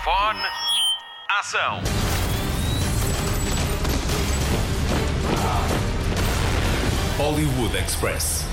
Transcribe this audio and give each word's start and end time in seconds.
Microfone. 0.00 0.40
Ação. 1.28 1.82
Hollywood 7.18 7.76
Express. 7.76 8.46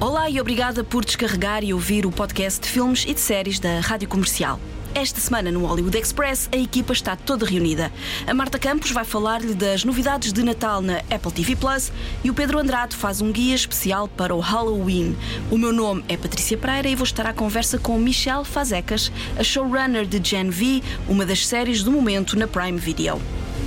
Olá 0.00 0.28
e 0.28 0.40
obrigada 0.40 0.82
por 0.82 1.04
descarregar 1.04 1.62
e 1.62 1.72
ouvir 1.72 2.04
o 2.06 2.10
podcast 2.10 2.60
de 2.60 2.68
filmes 2.68 3.04
e 3.06 3.14
de 3.14 3.20
séries 3.20 3.60
da 3.60 3.78
Rádio 3.78 4.08
Comercial. 4.08 4.58
Esta 4.94 5.20
semana 5.20 5.50
no 5.50 5.64
Hollywood 5.64 5.96
Express 5.96 6.50
a 6.52 6.56
equipa 6.56 6.92
está 6.92 7.16
toda 7.16 7.46
reunida. 7.46 7.90
A 8.26 8.34
Marta 8.34 8.58
Campos 8.58 8.90
vai 8.90 9.04
falar-lhe 9.04 9.54
das 9.54 9.84
novidades 9.84 10.34
de 10.34 10.42
Natal 10.42 10.82
na 10.82 10.98
Apple 11.10 11.32
TV 11.32 11.56
Plus 11.56 11.90
e 12.22 12.30
o 12.30 12.34
Pedro 12.34 12.58
Andrade 12.58 12.94
faz 12.94 13.22
um 13.22 13.32
guia 13.32 13.54
especial 13.54 14.06
para 14.06 14.34
o 14.34 14.40
Halloween. 14.40 15.16
O 15.50 15.56
meu 15.56 15.72
nome 15.72 16.04
é 16.08 16.16
Patrícia 16.16 16.58
Pereira 16.58 16.88
e 16.88 16.94
vou 16.94 17.04
estar 17.04 17.26
à 17.26 17.32
conversa 17.32 17.78
com 17.78 17.98
Michelle 17.98 18.44
Fazecas, 18.44 19.10
a 19.38 19.42
showrunner 19.42 20.06
de 20.06 20.20
Gen 20.22 20.50
V, 20.50 20.82
uma 21.08 21.24
das 21.24 21.46
séries 21.46 21.82
do 21.82 21.90
momento 21.90 22.38
na 22.38 22.46
Prime 22.46 22.78
Video. 22.78 23.20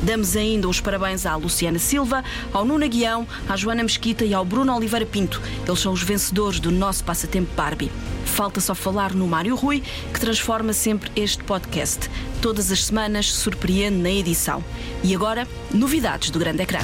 Damos 0.05 0.35
ainda 0.35 0.69
os 0.69 0.79
parabéns 0.79 1.25
à 1.25 1.35
Luciana 1.35 1.79
Silva, 1.79 2.23
ao 2.53 2.63
Nuno 2.63 2.87
Guião, 2.87 3.27
à 3.49 3.57
Joana 3.57 3.81
Mesquita 3.81 4.23
e 4.23 4.35
ao 4.35 4.45
Bruno 4.45 4.71
Oliveira 4.75 5.03
Pinto. 5.03 5.41
Eles 5.67 5.79
são 5.79 5.91
os 5.91 6.03
vencedores 6.03 6.59
do 6.59 6.69
nosso 6.69 7.03
passatempo 7.03 7.51
Barbie. 7.55 7.91
Falta 8.23 8.61
só 8.61 8.75
falar 8.75 9.15
no 9.15 9.27
Mário 9.27 9.55
Rui, 9.55 9.81
que 10.13 10.19
transforma 10.19 10.73
sempre 10.73 11.11
este 11.15 11.43
podcast. 11.43 12.07
Todas 12.39 12.71
as 12.71 12.85
semanas 12.85 13.33
surpreende 13.33 13.97
na 13.97 14.11
edição. 14.11 14.63
E 15.03 15.15
agora, 15.15 15.47
novidades 15.73 16.29
do 16.29 16.37
grande 16.37 16.61
ecrã. 16.61 16.79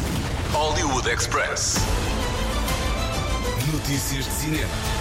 Hollywood 0.51 1.07
Express. 1.07 1.75
Notícias 3.71 4.25
de 4.25 4.31
cinema. 4.31 5.00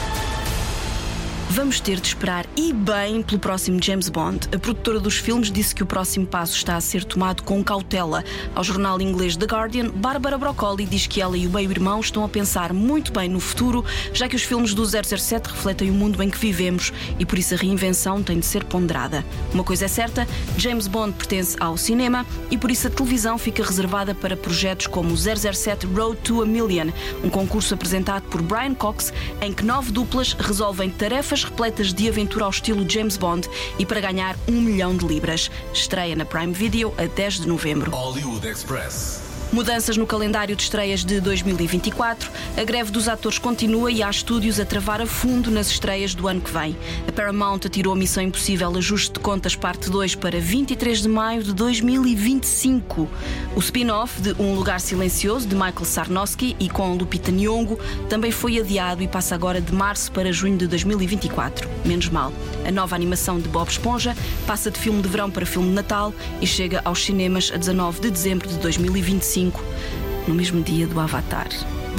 Vamos 1.53 1.81
ter 1.81 1.99
de 1.99 2.07
esperar 2.07 2.47
e 2.57 2.73
bem 2.73 3.25
pelo 3.25 3.41
próximo 3.41 3.83
James 3.83 4.09
Bond. 4.09 4.47
A 4.55 4.59
produtora 4.59 5.01
dos 5.01 5.17
filmes 5.17 5.51
disse 5.51 5.75
que 5.75 5.83
o 5.83 5.87
próximo 5.87 6.25
passo 6.25 6.55
está 6.55 6.77
a 6.77 6.81
ser 6.81 7.03
tomado 7.03 7.43
com 7.43 7.63
cautela. 7.65 8.23
Ao 8.55 8.63
jornal 8.63 9.01
inglês 9.01 9.37
The 9.37 9.47
Guardian, 9.47 9.91
Bárbara 9.91 10.39
Broccoli 10.39 10.87
diz 10.87 11.09
que 11.09 11.21
ela 11.21 11.37
e 11.37 11.49
o 11.49 11.51
meio-irmão 11.51 11.99
estão 11.99 12.25
a 12.25 12.29
pensar 12.29 12.73
muito 12.73 13.13
bem 13.13 13.29
no 13.29 13.41
futuro, 13.41 13.85
já 14.15 14.29
que 14.29 14.37
os 14.37 14.45
filmes 14.45 14.75
do 14.75 14.87
007 14.87 15.49
refletem 15.49 15.91
o 15.91 15.93
mundo 15.93 16.23
em 16.23 16.31
que 16.31 16.39
vivemos 16.39 16.93
e 17.19 17.27
por 17.27 17.37
isso 17.37 17.55
a 17.55 17.57
reinvenção 17.57 18.23
tem 18.23 18.39
de 18.39 18.47
ser 18.47 18.63
ponderada. 18.63 19.25
Uma 19.53 19.65
coisa 19.65 19.87
é 19.87 19.89
certa, 19.89 20.29
James 20.57 20.87
Bond 20.87 21.15
pertence 21.15 21.57
ao 21.59 21.77
cinema 21.77 22.25
e 22.49 22.57
por 22.57 22.71
isso 22.71 22.87
a 22.87 22.91
televisão 22.91 23.37
fica 23.37 23.65
reservada 23.65 24.15
para 24.15 24.37
projetos 24.37 24.87
como 24.87 25.13
o 25.13 25.17
007 25.17 25.85
Road 25.87 26.17
to 26.19 26.43
a 26.43 26.47
Million, 26.47 26.91
um 27.25 27.29
concurso 27.29 27.75
apresentado 27.75 28.23
por 28.29 28.41
Brian 28.41 28.75
Cox 28.75 29.13
em 29.43 29.53
que 29.53 29.65
nove 29.65 29.91
duplas 29.91 30.33
resolvem 30.35 30.89
tarefas 30.89 31.40
repletas 31.45 31.93
de 31.93 32.09
aventura 32.09 32.45
ao 32.45 32.51
estilo 32.51 32.89
James 32.89 33.17
Bond 33.17 33.49
e 33.79 33.87
para 33.87 34.01
ganhar 34.01 34.37
um 34.49 34.61
milhão 34.61 34.97
de 34.97 35.07
libras. 35.07 35.51
Estreia 35.73 36.17
na 36.17 36.25
Prime 36.25 36.53
Video 36.53 36.95
a 36.99 37.07
10 37.07 37.41
de 37.41 37.49
novembro. 37.49 37.91
Hollywood 37.91 38.47
Express. 38.47 39.30
Mudanças 39.53 39.97
no 39.97 40.07
calendário 40.07 40.55
de 40.55 40.63
estreias 40.63 41.05
de 41.05 41.21
2024. 41.21 42.31
A 42.57 42.63
greve 42.63 42.93
dos 42.93 43.09
atores 43.09 43.37
continua 43.37 43.91
e 43.91 44.01
há 44.01 44.09
estúdios 44.09 44.61
a 44.61 44.65
travar 44.65 45.01
a 45.01 45.07
fundo 45.07 45.51
nas 45.51 45.69
estreias 45.69 46.15
do 46.15 46.29
ano 46.29 46.41
que 46.41 46.53
vem. 46.53 46.77
A 47.09 47.11
Paramount 47.11 47.59
atirou 47.67 47.93
a 47.93 47.97
Missão 47.97 48.23
Impossível 48.23 48.71
Ajuste 48.77 49.15
de 49.15 49.19
Contas 49.19 49.57
Parte 49.57 49.91
2 49.91 50.15
para 50.15 50.39
23 50.39 51.03
de 51.03 51.09
maio 51.09 51.43
de 51.43 51.53
2025. 51.53 53.09
O 53.57 53.59
spin-off 53.59 54.21
de 54.21 54.41
Um 54.41 54.55
Lugar 54.55 54.81
Silencioso, 54.81 55.49
de 55.49 55.57
Michael 55.57 55.85
Sarnowski 55.85 56.55
e 56.61 56.69
com 56.69 56.95
Lupita 56.95 57.33
Nyong'o, 57.33 57.77
também 58.09 58.31
foi 58.31 58.57
adiado 58.61 59.03
e 59.03 59.09
passa 59.09 59.35
agora 59.35 59.61
de 59.61 59.75
março 59.75 60.13
para 60.13 60.31
junho 60.31 60.57
de 60.57 60.69
2024. 60.69 61.69
Menos 61.85 62.09
mal. 62.09 62.33
A 62.65 62.71
nova 62.71 62.95
animação 62.95 63.41
de 63.41 63.49
Bob 63.49 63.69
Esponja 63.69 64.17
passa 64.47 64.71
de 64.71 64.79
filme 64.79 65.03
de 65.03 65.09
verão 65.09 65.29
para 65.29 65.45
filme 65.45 65.71
de 65.71 65.75
Natal 65.75 66.15
e 66.41 66.47
chega 66.47 66.81
aos 66.85 67.05
cinemas 67.05 67.51
a 67.53 67.57
19 67.57 68.01
de 68.01 68.11
dezembro 68.13 68.49
de 68.49 68.57
2025, 68.59 69.40
no 70.29 70.35
mesmo 70.35 70.63
dia 70.63 70.87
do 70.87 71.01
Avatar. 71.01 71.49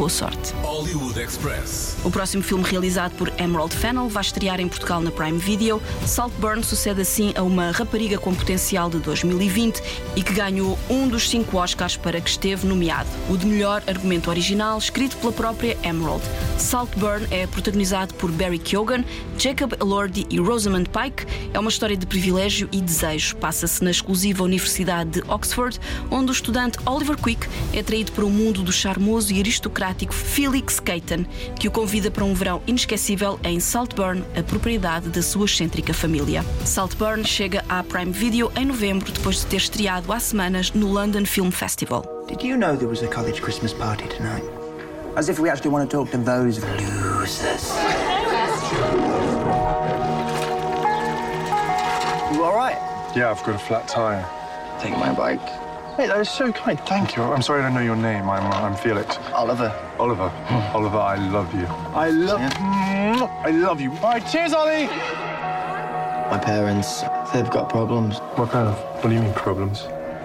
Boa 0.01 0.09
sorte. 0.09 0.51
Hollywood 0.63 1.21
Express. 1.21 1.95
O 2.03 2.09
próximo 2.09 2.41
filme 2.41 2.63
realizado 2.63 3.11
por 3.17 3.31
Emerald 3.37 3.71
Fennell 3.75 4.09
vai 4.09 4.23
estrear 4.23 4.59
em 4.59 4.67
Portugal 4.67 4.99
na 4.99 5.11
Prime 5.11 5.37
Video. 5.37 5.79
Saltburn 6.07 6.63
sucede 6.63 7.01
assim 7.01 7.33
a 7.35 7.43
uma 7.43 7.69
rapariga 7.69 8.17
com 8.17 8.33
potencial 8.33 8.89
de 8.89 8.97
2020 8.97 9.79
e 10.15 10.23
que 10.23 10.33
ganhou 10.33 10.75
um 10.89 11.07
dos 11.07 11.29
cinco 11.29 11.57
Oscars 11.57 11.97
para 11.97 12.19
que 12.19 12.31
esteve 12.31 12.65
nomeado, 12.65 13.07
o 13.29 13.37
de 13.37 13.45
melhor 13.45 13.83
argumento 13.85 14.31
original, 14.31 14.75
escrito 14.79 15.17
pela 15.17 15.33
própria 15.33 15.77
Emerald. 15.83 16.23
Saltburn 16.57 17.27
é 17.29 17.45
protagonizado 17.45 18.15
por 18.15 18.31
Barry 18.31 18.57
Keoghan, 18.57 19.05
Jacob 19.37 19.73
Elordi 19.79 20.25
e 20.31 20.39
Rosamund 20.39 20.89
Pike. 20.89 21.27
É 21.53 21.59
uma 21.59 21.69
história 21.69 21.95
de 21.95 22.07
privilégio 22.07 22.67
e 22.71 22.81
desejo. 22.81 23.35
Passa-se 23.35 23.83
na 23.83 23.91
exclusiva 23.91 24.43
Universidade 24.43 25.21
de 25.21 25.23
Oxford, 25.29 25.79
onde 26.09 26.31
o 26.31 26.33
estudante 26.33 26.79
Oliver 26.87 27.17
Quick 27.17 27.47
é 27.71 27.81
atraído 27.81 28.11
para 28.13 28.25
o 28.25 28.31
mundo 28.31 28.63
do 28.63 28.71
charmoso 28.71 29.31
e 29.31 29.39
aristocrático 29.39 29.90
Felix 30.11 30.79
Caton, 30.79 31.25
que 31.59 31.67
o 31.67 31.71
convida 31.71 32.09
para 32.09 32.23
um 32.23 32.33
verão 32.33 32.61
inesquecível 32.65 33.39
em 33.43 33.59
Saltburn, 33.59 34.23
a 34.37 34.43
propriedade 34.43 35.09
da 35.09 35.21
sua 35.21 35.45
excêntrica 35.45 35.93
família. 35.93 36.43
Saltburn 36.65 37.23
chega 37.23 37.63
à 37.67 37.83
Prime 37.83 38.11
Video 38.11 38.51
em 38.55 38.65
novembro, 38.65 39.11
depois 39.11 39.41
de 39.41 39.45
ter 39.47 39.57
estreado 39.57 40.11
há 40.11 40.19
semanas 40.19 40.71
no 40.71 40.91
London 40.91 41.25
Film 41.25 41.51
Festival. 41.51 42.03
Did 42.27 42.43
you 42.43 42.57
know 42.57 42.75
there 42.75 42.89
was 42.89 43.03
a 43.03 43.07
college 43.07 43.41
Christmas 43.41 43.73
party 43.73 44.07
tonight? 44.07 44.43
As 45.15 45.27
if 45.27 45.39
we 45.39 45.49
actually 45.49 45.71
want 45.71 45.89
to 45.89 45.97
talk 45.97 46.09
to 46.11 46.17
those 46.17 46.61
losers. 46.61 47.71
You 52.33 52.43
all 52.45 52.55
right? 52.55 52.77
Yeah, 53.13 53.29
I've 53.29 53.43
got 53.43 53.55
a 53.55 53.59
flat 53.59 53.87
tire. 53.89 54.25
Take 54.79 54.97
my 54.97 55.13
bike. 55.13 55.70
Hey, 55.97 56.07
that 56.07 56.21
is 56.21 56.29
so 56.29 56.53
kind. 56.53 56.79
Thank 56.79 57.17
you. 57.17 57.23
I'm 57.23 57.41
sorry 57.41 57.61
I 57.61 57.65
don't 57.65 57.73
know 57.73 57.81
your 57.81 57.97
name. 57.97 58.29
I'm, 58.29 58.45
uh, 58.45 58.65
I'm 58.65 58.75
Felix. 58.75 59.17
Oliver. 59.33 59.75
Oliver. 59.99 60.29
Hmm. 60.29 60.75
Oliver, 60.75 60.97
I 60.97 61.15
love 61.15 61.53
you. 61.53 61.65
I 61.65 62.09
love. 62.09 62.39
Hmm. 62.39 63.23
I 63.45 63.51
love 63.51 63.81
you. 63.81 63.91
All 63.95 64.13
right, 64.13 64.25
cheers, 64.25 64.53
Ollie. 64.53 64.87
My 64.87 66.39
parents, 66.41 67.01
they've 67.33 67.49
got 67.49 67.69
problems. 67.69 68.19
What 68.35 68.51
kind 68.51 68.69
of? 68.69 68.79
What 69.03 69.09
do 69.09 69.15
you 69.15 69.21
mean 69.21 69.33
problems? 69.33 69.81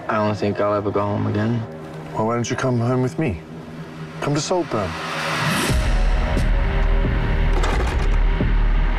I 0.07 0.15
don't 0.15 0.35
think 0.35 0.61
I'll 0.61 0.73
ever 0.73 0.89
go 0.89 1.01
home 1.01 1.27
again. 1.27 1.61
Well, 2.13 2.27
why 2.27 2.35
don't 2.35 2.49
you 2.49 2.55
come 2.55 2.79
home 2.79 3.01
with 3.01 3.19
me? 3.19 3.41
Come 4.21 4.33
to 4.35 4.41
Saltburn. 4.41 4.89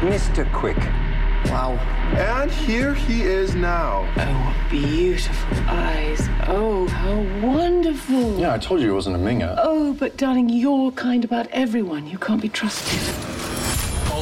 Mr. 0.00 0.52
Quick. 0.52 0.76
Wow. 1.50 1.97
And 2.16 2.50
here 2.50 2.94
he 2.94 3.22
is 3.22 3.54
now. 3.54 4.08
Oh, 4.16 4.66
beautiful 4.70 5.58
eyes. 5.68 6.20
Oh, 6.46 6.86
how 6.88 7.46
wonderful. 7.46 8.38
Yeah, 8.38 8.54
I 8.54 8.58
told 8.58 8.80
you 8.80 8.86
he 8.86 8.92
wasn't 8.92 9.16
a 9.16 9.18
minger. 9.18 9.54
Oh, 9.58 9.92
but 9.92 10.16
darling, 10.16 10.48
you're 10.48 10.90
kind 10.92 11.24
about 11.24 11.46
everyone. 11.50 12.06
You 12.06 12.18
can't 12.18 12.40
be 12.40 12.48
trusted. 12.48 13.37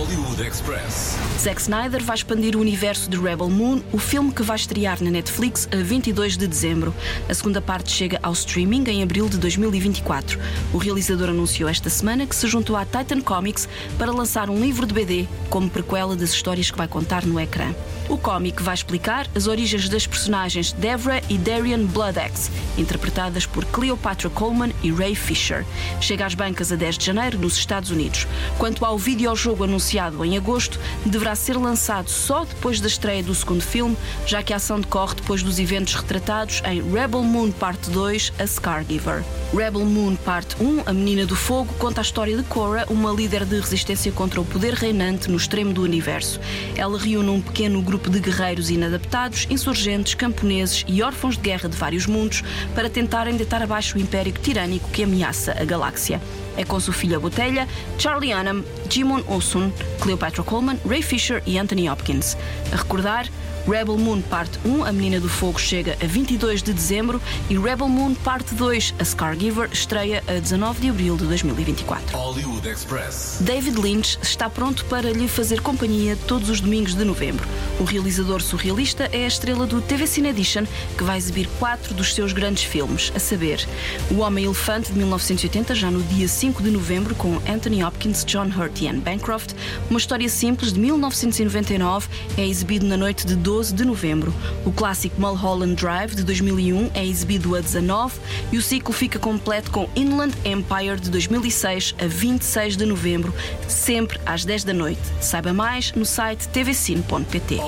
Hollywood 0.06 0.40
Express. 0.40 1.16
Zack 1.40 1.60
Snyder 1.60 2.00
vai 2.00 2.14
expandir 2.14 2.54
o 2.54 2.60
universo 2.60 3.10
de 3.10 3.16
Rebel 3.16 3.50
Moon, 3.50 3.82
o 3.92 3.98
filme 3.98 4.32
que 4.32 4.40
vai 4.40 4.54
estrear 4.54 5.02
na 5.02 5.10
Netflix 5.10 5.68
a 5.72 5.82
22 5.82 6.36
de 6.36 6.46
dezembro. 6.46 6.94
A 7.28 7.34
segunda 7.34 7.60
parte 7.60 7.90
chega 7.90 8.20
ao 8.22 8.32
streaming 8.32 8.84
em 8.86 9.02
abril 9.02 9.28
de 9.28 9.36
2024. 9.36 10.38
O 10.72 10.78
realizador 10.78 11.30
anunciou 11.30 11.68
esta 11.68 11.90
semana 11.90 12.24
que 12.24 12.36
se 12.36 12.46
juntou 12.46 12.76
à 12.76 12.84
Titan 12.84 13.20
Comics 13.20 13.68
para 13.98 14.12
lançar 14.12 14.48
um 14.48 14.60
livro 14.60 14.86
de 14.86 14.94
BD 14.94 15.26
como 15.50 15.68
prequela 15.68 16.14
das 16.14 16.30
histórias 16.30 16.70
que 16.70 16.78
vai 16.78 16.86
contar 16.86 17.26
no 17.26 17.40
ecrã. 17.40 17.74
O 18.08 18.16
cómic 18.16 18.62
vai 18.62 18.74
explicar 18.74 19.26
as 19.34 19.48
origens 19.48 19.88
das 19.88 20.06
personagens 20.06 20.70
Devra 20.70 21.20
e 21.28 21.36
Darian 21.36 21.84
Bloodaxe, 21.86 22.50
interpretadas 22.78 23.46
por 23.46 23.64
Cleopatra 23.64 24.30
Coleman 24.30 24.70
e 24.80 24.92
Ray 24.92 25.16
Fisher. 25.16 25.64
Chega 26.00 26.24
às 26.24 26.34
bancas 26.34 26.70
a 26.70 26.76
10 26.76 26.98
de 26.98 27.06
janeiro 27.06 27.38
nos 27.38 27.56
Estados 27.56 27.90
Unidos. 27.90 28.28
Quanto 28.58 28.84
ao 28.84 28.96
videojogo 28.96 29.64
anunciado 29.64 30.24
em 30.24 30.36
agosto, 30.36 30.78
deverá 31.04 31.34
ser 31.34 31.56
lançado 31.56 32.08
só 32.08 32.44
depois 32.44 32.80
da 32.80 32.86
estreia 32.86 33.24
do 33.24 33.34
segundo 33.34 33.62
filme, 33.62 33.96
já 34.24 34.40
que 34.40 34.52
a 34.52 34.56
ação 34.56 34.80
decorre 34.80 35.16
depois 35.16 35.42
dos 35.42 35.58
eventos 35.58 35.94
retratados 35.94 36.62
em 36.64 36.80
Rebel 36.88 37.24
Moon 37.24 37.50
Parte 37.50 37.90
2, 37.90 38.34
A 38.38 38.46
Scargiver. 38.46 39.24
Rebel 39.52 39.84
Moon 39.84 40.14
Parte 40.14 40.54
1, 40.62 40.82
A 40.86 40.92
Menina 40.92 41.26
do 41.26 41.34
Fogo, 41.34 41.74
conta 41.74 42.00
a 42.00 42.02
história 42.02 42.36
de 42.36 42.44
Korra, 42.44 42.84
uma 42.88 43.10
líder 43.10 43.44
de 43.44 43.58
resistência 43.58 44.12
contra 44.12 44.40
o 44.40 44.44
poder 44.44 44.74
reinante 44.74 45.28
no 45.28 45.36
extremo 45.36 45.72
do 45.72 45.82
universo. 45.82 46.40
Ela 46.76 46.98
reúne 46.98 47.30
um 47.30 47.40
pequeno 47.40 47.82
grupo 47.82 47.95
de 47.98 48.20
guerreiros 48.20 48.70
inadaptados, 48.70 49.46
insurgentes, 49.50 50.14
camponeses 50.14 50.84
e 50.86 51.02
órfãos 51.02 51.36
de 51.36 51.42
guerra 51.42 51.68
de 51.68 51.76
vários 51.76 52.06
mundos 52.06 52.42
para 52.74 52.90
tentarem 52.90 53.36
deitar 53.36 53.62
abaixo 53.62 53.96
o 53.96 54.00
império 54.00 54.32
tirânico 54.32 54.90
que 54.90 55.02
ameaça 55.02 55.56
a 55.58 55.64
galáxia. 55.64 56.20
É 56.56 56.64
com 56.64 56.78
Sofia 56.80 57.20
Botelha, 57.20 57.68
Charlie 57.98 58.34
Hunnam, 58.34 58.64
Jimon 58.88 59.22
Olson, 59.26 59.70
Cleopatra 60.00 60.42
Coleman, 60.42 60.78
Ray 60.86 61.02
Fisher 61.02 61.42
e 61.46 61.58
Anthony 61.58 61.88
Hopkins. 61.88 62.36
A 62.72 62.76
recordar, 62.76 63.28
Rebel 63.66 63.98
Moon 63.98 64.22
Parte 64.22 64.60
1, 64.64 64.84
A 64.84 64.92
Menina 64.92 65.18
do 65.18 65.28
Fogo, 65.28 65.58
chega 65.58 65.98
a 66.00 66.06
22 66.06 66.62
de 66.62 66.72
dezembro 66.72 67.20
e 67.50 67.58
Rebel 67.58 67.88
Moon 67.88 68.14
Parte 68.14 68.54
2, 68.54 68.94
A 69.00 69.04
Scargiver, 69.04 69.68
estreia 69.72 70.22
a 70.28 70.34
19 70.34 70.80
de 70.80 70.88
abril 70.88 71.16
de 71.16 71.24
2024. 71.26 72.16
Hollywood 72.16 72.68
Express. 72.68 73.38
David 73.40 73.76
Lynch 73.80 74.18
está 74.22 74.48
pronto 74.48 74.84
para 74.84 75.10
lhe 75.10 75.26
fazer 75.26 75.60
companhia 75.62 76.16
todos 76.28 76.48
os 76.48 76.60
domingos 76.60 76.94
de 76.94 77.04
novembro. 77.04 77.44
O 77.80 77.84
realizador 77.84 78.40
surrealista 78.40 79.10
é 79.12 79.24
a 79.24 79.26
estrela 79.26 79.66
do 79.66 79.80
TV 79.80 80.06
Cine 80.06 80.28
Edition, 80.28 80.64
que 80.96 81.02
vai 81.02 81.18
exibir 81.18 81.48
quatro 81.58 81.92
dos 81.92 82.14
seus 82.14 82.32
grandes 82.32 82.62
filmes, 82.62 83.12
a 83.16 83.18
saber, 83.18 83.66
O 84.12 84.18
Homem-Elefante 84.20 84.92
de 84.92 84.98
1980, 84.98 85.74
já 85.74 85.90
no 85.90 86.02
dia 86.04 86.28
5 86.28 86.62
de 86.62 86.70
novembro, 86.70 87.16
com 87.16 87.40
Anthony 87.48 87.82
Hopkins, 87.82 88.24
John 88.24 88.46
Hurt 88.46 88.80
e 88.80 88.86
Anne 88.86 89.00
Bancroft, 89.00 89.54
Uma 89.90 89.98
História 89.98 90.28
Simples 90.28 90.72
de 90.72 90.78
1999, 90.78 92.08
é 92.38 92.46
exibido 92.46 92.86
na 92.86 92.96
noite 92.96 93.26
de 93.26 93.34
12 93.34 93.55
de 93.64 93.84
novembro. 93.84 94.32
O 94.64 94.72
clássico 94.72 95.20
Mulholland 95.20 95.74
Drive 95.74 96.14
de 96.14 96.22
2001 96.22 96.90
é 96.94 97.04
exibido 97.04 97.54
a 97.56 97.60
19 97.60 98.14
e 98.52 98.58
o 98.58 98.62
ciclo 98.62 98.92
fica 98.92 99.18
completo 99.18 99.70
com 99.70 99.88
Inland 99.96 100.34
Empire 100.44 101.00
de 101.00 101.10
2006 101.10 101.94
a 101.98 102.06
26 102.06 102.76
de 102.76 102.84
novembro, 102.84 103.34
sempre 103.66 104.20
às 104.26 104.44
10 104.44 104.64
da 104.64 104.74
noite. 104.74 105.00
Saiba 105.20 105.52
mais 105.52 105.92
no 105.92 106.04
site 106.04 106.48
tvcine.pt. 106.48 107.58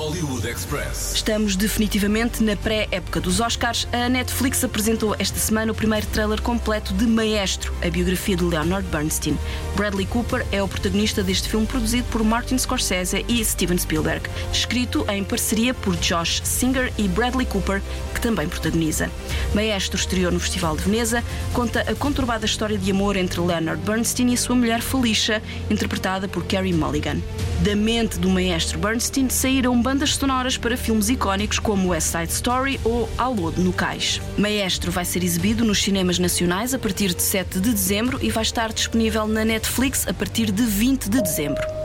Estamos 1.13 1.55
definitivamente 1.55 2.43
na 2.43 2.55
pré-época 2.55 3.19
dos 3.19 3.39
Oscars. 3.39 3.87
A 3.91 4.07
Netflix 4.07 4.63
apresentou 4.63 5.15
esta 5.17 5.39
semana 5.39 5.71
o 5.71 5.75
primeiro 5.75 6.05
trailer 6.07 6.41
completo 6.41 6.93
de 6.93 7.05
Maestro, 7.07 7.73
a 7.81 7.89
biografia 7.89 8.35
de 8.35 8.43
Leonard 8.43 8.87
Bernstein. 8.89 9.37
Bradley 9.75 10.05
Cooper 10.05 10.45
é 10.51 10.61
o 10.61 10.67
protagonista 10.67 11.23
deste 11.23 11.49
filme 11.49 11.65
produzido 11.65 12.07
por 12.11 12.23
Martin 12.23 12.57
Scorsese 12.57 13.25
e 13.27 13.43
Steven 13.43 13.77
Spielberg, 13.77 14.29
escrito 14.53 15.05
em 15.09 15.23
parceria 15.23 15.73
por 15.81 15.95
Josh 15.97 16.41
Singer 16.43 16.91
e 16.97 17.07
Bradley 17.07 17.45
Cooper, 17.45 17.81
que 18.13 18.21
também 18.21 18.47
protagoniza. 18.47 19.09
Maestro 19.53 19.97
estreou 19.97 20.31
no 20.31 20.39
Festival 20.39 20.75
de 20.75 20.83
Veneza, 20.83 21.23
conta 21.53 21.81
a 21.81 21.95
conturbada 21.95 22.45
história 22.45 22.77
de 22.77 22.91
amor 22.91 23.15
entre 23.15 23.41
Leonard 23.41 23.81
Bernstein 23.81 24.31
e 24.31 24.33
a 24.33 24.37
sua 24.37 24.55
mulher 24.55 24.81
Felicia, 24.81 25.41
interpretada 25.69 26.27
por 26.27 26.45
Carey 26.45 26.73
Mulligan. 26.73 27.17
Da 27.61 27.75
mente 27.75 28.17
do 28.19 28.29
maestro 28.29 28.79
Bernstein 28.79 29.29
saíram 29.29 29.81
bandas 29.81 30.15
sonoras 30.15 30.57
para 30.57 30.77
filmes 30.77 31.09
icónicos 31.09 31.59
como 31.59 31.89
West 31.89 32.11
Side 32.11 32.31
Story 32.31 32.79
ou 32.85 33.09
Alô 33.17 33.51
no 33.51 33.73
Cais. 33.73 34.21
Maestro 34.37 34.91
vai 34.91 35.03
ser 35.03 35.23
exibido 35.23 35.65
nos 35.65 35.81
cinemas 35.81 36.19
nacionais 36.19 36.73
a 36.73 36.79
partir 36.79 37.13
de 37.13 37.21
7 37.21 37.59
de 37.59 37.71
dezembro 37.71 38.19
e 38.21 38.29
vai 38.29 38.43
estar 38.43 38.71
disponível 38.71 39.27
na 39.27 39.43
Netflix 39.43 40.07
a 40.07 40.13
partir 40.13 40.51
de 40.51 40.63
20 40.63 41.09
de 41.09 41.21
dezembro. 41.21 41.78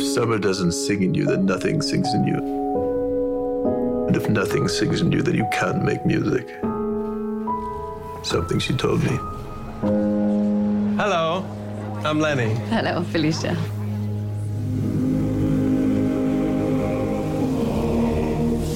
If 0.00 0.06
summer 0.06 0.38
doesn't 0.38 0.72
sing 0.72 1.02
in 1.02 1.12
you, 1.12 1.26
then 1.26 1.44
nothing 1.44 1.82
sings 1.82 2.14
in 2.14 2.26
you. 2.26 2.38
And 4.06 4.16
if 4.16 4.30
nothing 4.30 4.66
sings 4.66 5.02
in 5.02 5.12
you, 5.12 5.20
then 5.20 5.34
you 5.34 5.46
can't 5.52 5.84
make 5.84 6.06
music. 6.06 6.48
Something 8.22 8.58
she 8.58 8.72
told 8.72 9.04
me. 9.04 9.18
Hello, 10.96 11.44
I'm 12.02 12.18
Lenny. 12.18 12.54
Hello, 12.70 13.02
Felicia. 13.12 13.54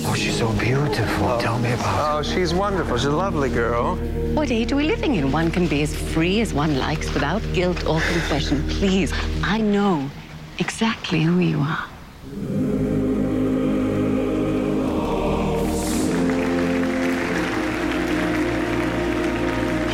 Oh, 0.06 0.15
she's 0.15 0.37
so 0.37 0.53
beautiful. 0.59 1.26
Oh. 1.26 1.41
Tell 1.41 1.59
me 1.59 1.73
about 1.73 1.87
her. 1.87 2.19
Oh, 2.19 2.23
she's 2.23 2.53
wonderful. 2.53 2.99
She's 2.99 3.06
a 3.06 3.11
lovely 3.11 3.49
girl. 3.49 3.97
What 4.35 4.50
age 4.50 4.73
are 4.73 4.76
we 4.76 4.85
living 4.85 5.15
in? 5.15 5.32
One 5.32 5.50
can 5.50 5.69
be 5.69 5.81
as 5.81 5.97
free 5.97 6.43
as 6.43 6.53
one 6.53 6.76
likes 6.79 7.11
without 7.15 7.41
guilt 7.55 7.87
or 7.87 7.99
confession. 8.12 8.62
Please, 8.69 9.11
I 9.43 9.62
know 9.62 10.11
exactly 10.59 11.23
who 11.23 11.41
you 11.41 11.61
are. 11.61 11.89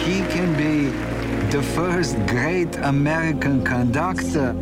He 0.04 0.22
can 0.32 0.54
be 0.56 0.90
the 1.50 1.62
first 1.62 2.16
great 2.26 2.76
American 2.82 3.64
conductor. 3.64 4.54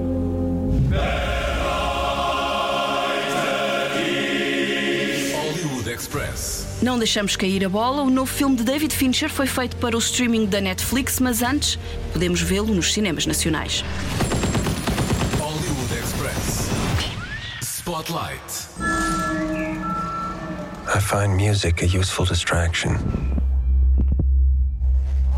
Hollywood 5.33 5.89
Express. 5.89 6.67
Não 6.81 6.97
deixamos 6.97 7.35
cair 7.37 7.65
a 7.65 7.69
bola, 7.69 8.03
o 8.03 8.11
novo 8.11 8.33
filme 8.33 8.57
de 8.57 8.63
David 8.63 8.95
Fincher 8.95 9.29
foi 9.29 9.47
feito 9.47 9.77
para 9.77 9.97
o 9.97 9.99
streaming 9.99 10.47
da 10.47 10.61
Netflix, 10.61 11.19
mas 11.19 11.43
antes 11.43 11.79
podemos 12.13 12.41
vê-lo 12.41 12.73
nos 12.75 12.93
cinemas 12.93 13.27
nacionais. 13.27 13.85
Spotlight. 18.09 18.69
I 20.89 20.99
find 20.99 21.37
music 21.37 21.83
a 21.83 21.87
useful 21.87 22.25
distraction, 22.25 22.95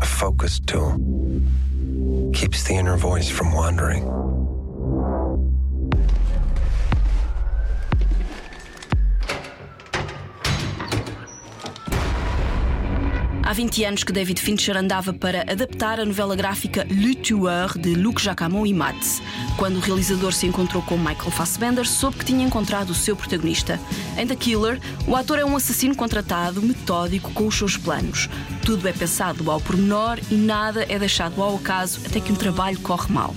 a 0.01 0.05
focus 0.05 0.61
tool. 0.61 0.95
Keeps 2.33 2.63
the 2.63 2.75
inner 2.75 2.95
voice 2.95 3.29
from 3.29 3.51
wandering. 3.51 4.30
Há 13.51 13.53
20 13.53 13.83
anos 13.83 14.03
que 14.05 14.13
David 14.13 14.39
Fincher 14.39 14.77
andava 14.77 15.11
para 15.11 15.41
adaptar 15.41 15.99
a 15.99 16.05
novela 16.05 16.37
gráfica 16.37 16.87
Le 16.89 17.13
Tueur 17.13 17.77
de 17.77 17.95
Luc 17.95 18.21
Jacamon 18.21 18.65
e 18.65 18.73
Mads. 18.73 19.21
Quando 19.57 19.75
o 19.75 19.79
realizador 19.81 20.31
se 20.31 20.47
encontrou 20.47 20.81
com 20.81 20.97
Michael 20.97 21.31
Fassbender, 21.31 21.85
soube 21.85 22.15
que 22.15 22.23
tinha 22.23 22.45
encontrado 22.45 22.91
o 22.91 22.95
seu 22.95 23.13
protagonista. 23.13 23.77
Em 24.17 24.25
The 24.25 24.37
Killer, 24.37 24.79
o 25.05 25.17
ator 25.17 25.37
é 25.37 25.43
um 25.43 25.57
assassino 25.57 25.93
contratado, 25.93 26.61
metódico 26.61 27.29
com 27.33 27.45
os 27.45 27.57
seus 27.57 27.75
planos. 27.75 28.29
Tudo 28.71 28.87
é 28.87 28.93
pensado 28.93 29.51
ao 29.51 29.59
pormenor 29.59 30.17
e 30.31 30.35
nada 30.35 30.85
é 30.87 30.97
deixado 30.97 31.43
ao 31.43 31.57
acaso 31.57 31.99
até 32.05 32.21
que 32.21 32.31
um 32.31 32.35
trabalho 32.35 32.79
corre 32.79 33.11
mal. 33.11 33.35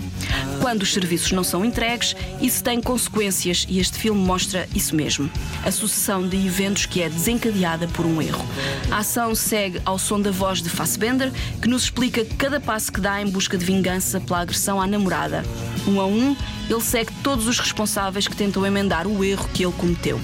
Quando 0.61 0.83
os 0.83 0.93
serviços 0.93 1.33
não 1.33 1.43
são 1.43 1.65
entregues, 1.65 2.15
isso 2.41 2.63
tem 2.63 2.81
consequências 2.81 3.67
e 3.69 3.81
este 3.81 3.99
filme 3.99 4.25
mostra 4.25 4.69
isso 4.73 4.95
mesmo. 4.95 5.29
A 5.65 5.73
sucessão 5.73 6.25
de 6.25 6.37
eventos 6.37 6.87
que 6.87 7.03
é 7.03 7.09
desencadeada 7.09 7.89
por 7.89 8.07
um 8.07 8.23
erro. 8.23 8.47
A 8.93 8.99
ação 8.99 9.35
segue 9.35 9.83
ao 9.85 9.99
som 9.99 10.21
da 10.21 10.31
voz 10.31 10.63
de 10.63 10.71
Fassbender, 10.71 11.33
que 11.61 11.67
nos 11.67 11.83
explica 11.83 12.25
cada 12.39 12.61
passo 12.61 12.93
que 12.93 13.01
dá 13.01 13.21
em 13.21 13.29
busca 13.29 13.59
de 13.59 13.65
vingança 13.65 14.21
pela 14.21 14.39
agressão 14.39 14.81
à 14.81 14.87
namorada. 14.87 15.45
Um 15.85 16.01
a 16.01 16.07
um, 16.07 16.37
ele 16.71 16.81
segue 16.81 17.13
todos 17.25 17.49
os 17.49 17.59
responsáveis 17.59 18.29
que 18.29 18.37
tentam 18.37 18.65
emendar 18.65 19.09
o 19.09 19.25
erro 19.25 19.49
que 19.53 19.65
ele 19.65 19.75
cometeu. 19.77 20.21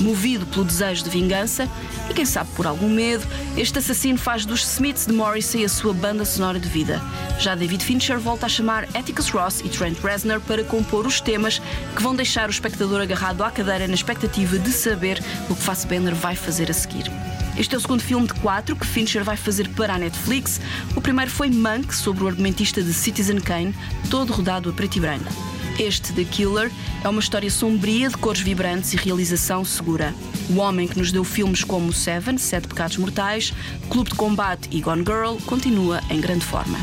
Movido 0.00 0.46
pelo 0.46 0.64
desejo 0.64 1.04
de 1.04 1.10
vingança 1.10 1.68
e 2.08 2.14
quem 2.14 2.24
sabe 2.24 2.50
por 2.54 2.66
algum 2.66 2.88
medo, 2.88 3.26
este 3.56 3.78
assassino 3.78 4.18
faz 4.18 4.44
dos 4.44 4.64
Smiths 4.64 5.06
de 5.06 5.12
Morrissey 5.12 5.64
a 5.64 5.68
sua 5.68 5.92
banda 5.92 6.24
sonora 6.24 6.58
de 6.58 6.68
vida. 6.68 7.00
Já 7.38 7.54
David 7.54 7.84
Fincher 7.84 8.18
volta 8.18 8.46
a 8.46 8.48
chamar 8.48 8.84
Atticus 8.94 9.28
Ross 9.30 9.60
e 9.60 9.68
Trent 9.68 9.98
Reznor 9.98 10.40
para 10.40 10.64
compor 10.64 11.06
os 11.06 11.20
temas 11.20 11.60
que 11.94 12.02
vão 12.02 12.14
deixar 12.14 12.48
o 12.48 12.52
espectador 12.52 13.00
agarrado 13.00 13.42
à 13.42 13.50
cadeira 13.50 13.86
na 13.86 13.94
expectativa 13.94 14.58
de 14.58 14.72
saber 14.72 15.22
o 15.48 15.54
que 15.54 15.62
Fassbender 15.62 16.14
vai 16.14 16.36
fazer 16.36 16.70
a 16.70 16.74
seguir. 16.74 17.10
Este 17.58 17.74
é 17.74 17.78
o 17.78 17.80
segundo 17.80 18.02
filme 18.02 18.26
de 18.26 18.34
quatro 18.34 18.76
que 18.76 18.86
Fincher 18.86 19.24
vai 19.24 19.36
fazer 19.36 19.68
para 19.70 19.94
a 19.94 19.98
Netflix. 19.98 20.60
O 20.94 21.00
primeiro 21.00 21.30
foi 21.30 21.50
Monk, 21.50 21.92
sobre 21.92 22.22
o 22.22 22.28
argumentista 22.28 22.80
de 22.80 22.92
Citizen 22.92 23.40
Kane, 23.40 23.74
todo 24.08 24.32
rodado 24.32 24.70
a 24.70 24.72
preto 24.72 24.96
e 24.96 25.00
branco. 25.00 25.57
Este, 25.78 26.12
The 26.12 26.24
Killer, 26.24 26.72
é 27.04 27.08
uma 27.08 27.20
história 27.20 27.48
sombria 27.50 28.08
de 28.08 28.16
cores 28.16 28.40
vibrantes 28.40 28.92
e 28.92 28.96
realização 28.96 29.64
segura. 29.64 30.12
O 30.50 30.56
homem 30.56 30.88
que 30.88 30.98
nos 30.98 31.12
deu 31.12 31.22
filmes 31.22 31.62
como 31.62 31.92
Seven, 31.92 32.36
Sete 32.36 32.66
Pecados 32.66 32.96
Mortais, 32.96 33.52
Clube 33.88 34.10
de 34.10 34.16
Combate 34.16 34.68
e 34.72 34.80
Gone 34.80 35.04
Girl 35.04 35.36
continua 35.46 36.00
em 36.10 36.20
grande 36.20 36.44
forma. 36.44 36.78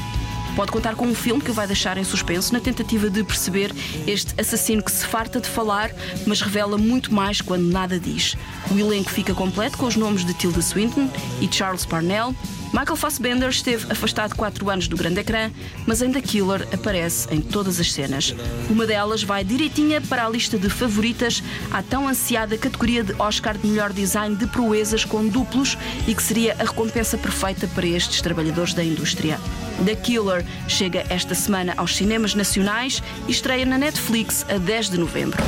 Pode 0.55 0.71
contar 0.71 0.95
com 0.95 1.05
um 1.05 1.13
filme 1.13 1.41
que 1.41 1.51
vai 1.51 1.67
deixar 1.67 1.97
em 1.97 2.03
suspenso 2.03 2.53
na 2.53 2.61
tentativa 2.61 3.09
de 3.09 3.23
perceber 3.23 3.73
este 4.07 4.33
assassino 4.39 4.81
que 4.81 4.91
se 4.91 5.05
farta 5.05 5.41
de 5.41 5.49
falar, 5.49 5.91
mas 6.25 6.39
revela 6.39 6.77
muito 6.77 7.13
mais 7.13 7.41
quando 7.41 7.65
nada 7.65 7.99
diz. 7.99 8.37
O 8.71 8.79
elenco 8.79 9.09
fica 9.09 9.33
completo 9.33 9.77
com 9.77 9.85
os 9.85 9.97
nomes 9.97 10.23
de 10.23 10.33
Tilda 10.33 10.61
Swinton 10.61 11.09
e 11.41 11.53
Charles 11.53 11.85
Parnell. 11.85 12.33
Michael 12.71 12.95
Fassbender 12.95 13.49
esteve 13.49 13.91
afastado 13.91 14.35
4 14.35 14.69
anos 14.69 14.87
do 14.87 14.97
grande 14.97 15.19
ecrã, 15.19 15.51
mas 15.85 15.99
The 15.99 16.21
Killer 16.21 16.67
aparece 16.73 17.27
em 17.33 17.41
todas 17.41 17.79
as 17.79 17.91
cenas. 17.91 18.33
Uma 18.69 18.85
delas 18.85 19.23
vai 19.23 19.43
direitinha 19.43 20.01
para 20.01 20.25
a 20.25 20.29
lista 20.29 20.57
de 20.57 20.69
favoritas 20.69 21.43
à 21.71 21.81
tão 21.83 22.07
ansiada 22.07 22.57
categoria 22.57 23.03
de 23.03 23.13
Oscar 23.19 23.57
de 23.57 23.67
melhor 23.67 23.91
design 23.91 24.35
de 24.35 24.47
proezas 24.47 25.03
com 25.03 25.27
duplos 25.27 25.77
e 26.07 26.15
que 26.15 26.23
seria 26.23 26.53
a 26.59 26.63
recompensa 26.63 27.17
perfeita 27.17 27.67
para 27.67 27.87
estes 27.87 28.21
trabalhadores 28.21 28.73
da 28.73 28.83
indústria. 28.83 29.39
The 29.83 29.95
Killer 29.95 30.43
chega 30.67 31.03
esta 31.09 31.35
semana 31.35 31.73
aos 31.77 31.95
cinemas 31.95 32.33
nacionais 32.33 33.03
e 33.27 33.31
estreia 33.31 33.65
na 33.65 33.77
Netflix 33.77 34.45
a 34.49 34.57
10 34.57 34.89
de 34.89 34.97
novembro. 34.97 35.43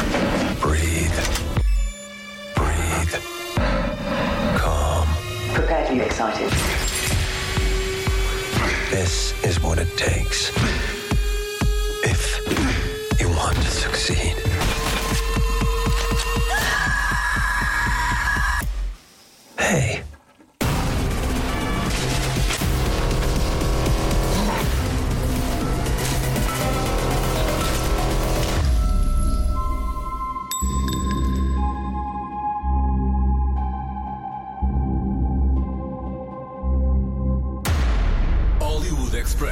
Breathe. 0.60 1.12
Breathe. 2.55 3.22
Calm. 4.57 5.07
Prepare 5.53 5.86
to 5.88 5.93
be 5.93 6.01
excited. 6.01 6.51
This 8.91 9.34
is 9.43 9.62
what 9.62 9.79
it 9.79 9.96
takes. 9.96 10.51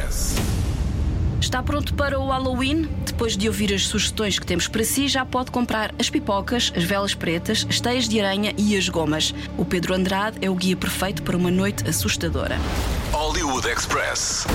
Express. 0.05 0.35
Está 1.41 1.61
pronto 1.61 1.93
para 1.93 2.19
o 2.19 2.27
Halloween? 2.27 2.89
Depois 3.05 3.37
de 3.37 3.47
ouvir 3.47 3.73
as 3.73 3.87
sugestões 3.87 4.39
que 4.39 4.45
temos 4.45 4.67
para 4.67 4.83
si, 4.83 5.07
já 5.07 5.25
pode 5.25 5.51
comprar 5.51 5.93
as 5.99 6.09
pipocas, 6.09 6.71
as 6.75 6.83
velas 6.83 7.13
pretas, 7.13 7.65
as 7.69 7.79
teias 7.79 8.07
de 8.07 8.19
aranha 8.19 8.53
e 8.57 8.75
as 8.75 8.89
gomas. 8.89 9.33
O 9.57 9.63
Pedro 9.63 9.93
Andrade 9.93 10.37
é 10.41 10.49
o 10.49 10.55
guia 10.55 10.75
perfeito 10.75 11.21
para 11.23 11.37
uma 11.37 11.51
noite 11.51 11.87
assustadora. 11.87 12.57
Hollywood 13.11 13.67
Express. 13.67 14.45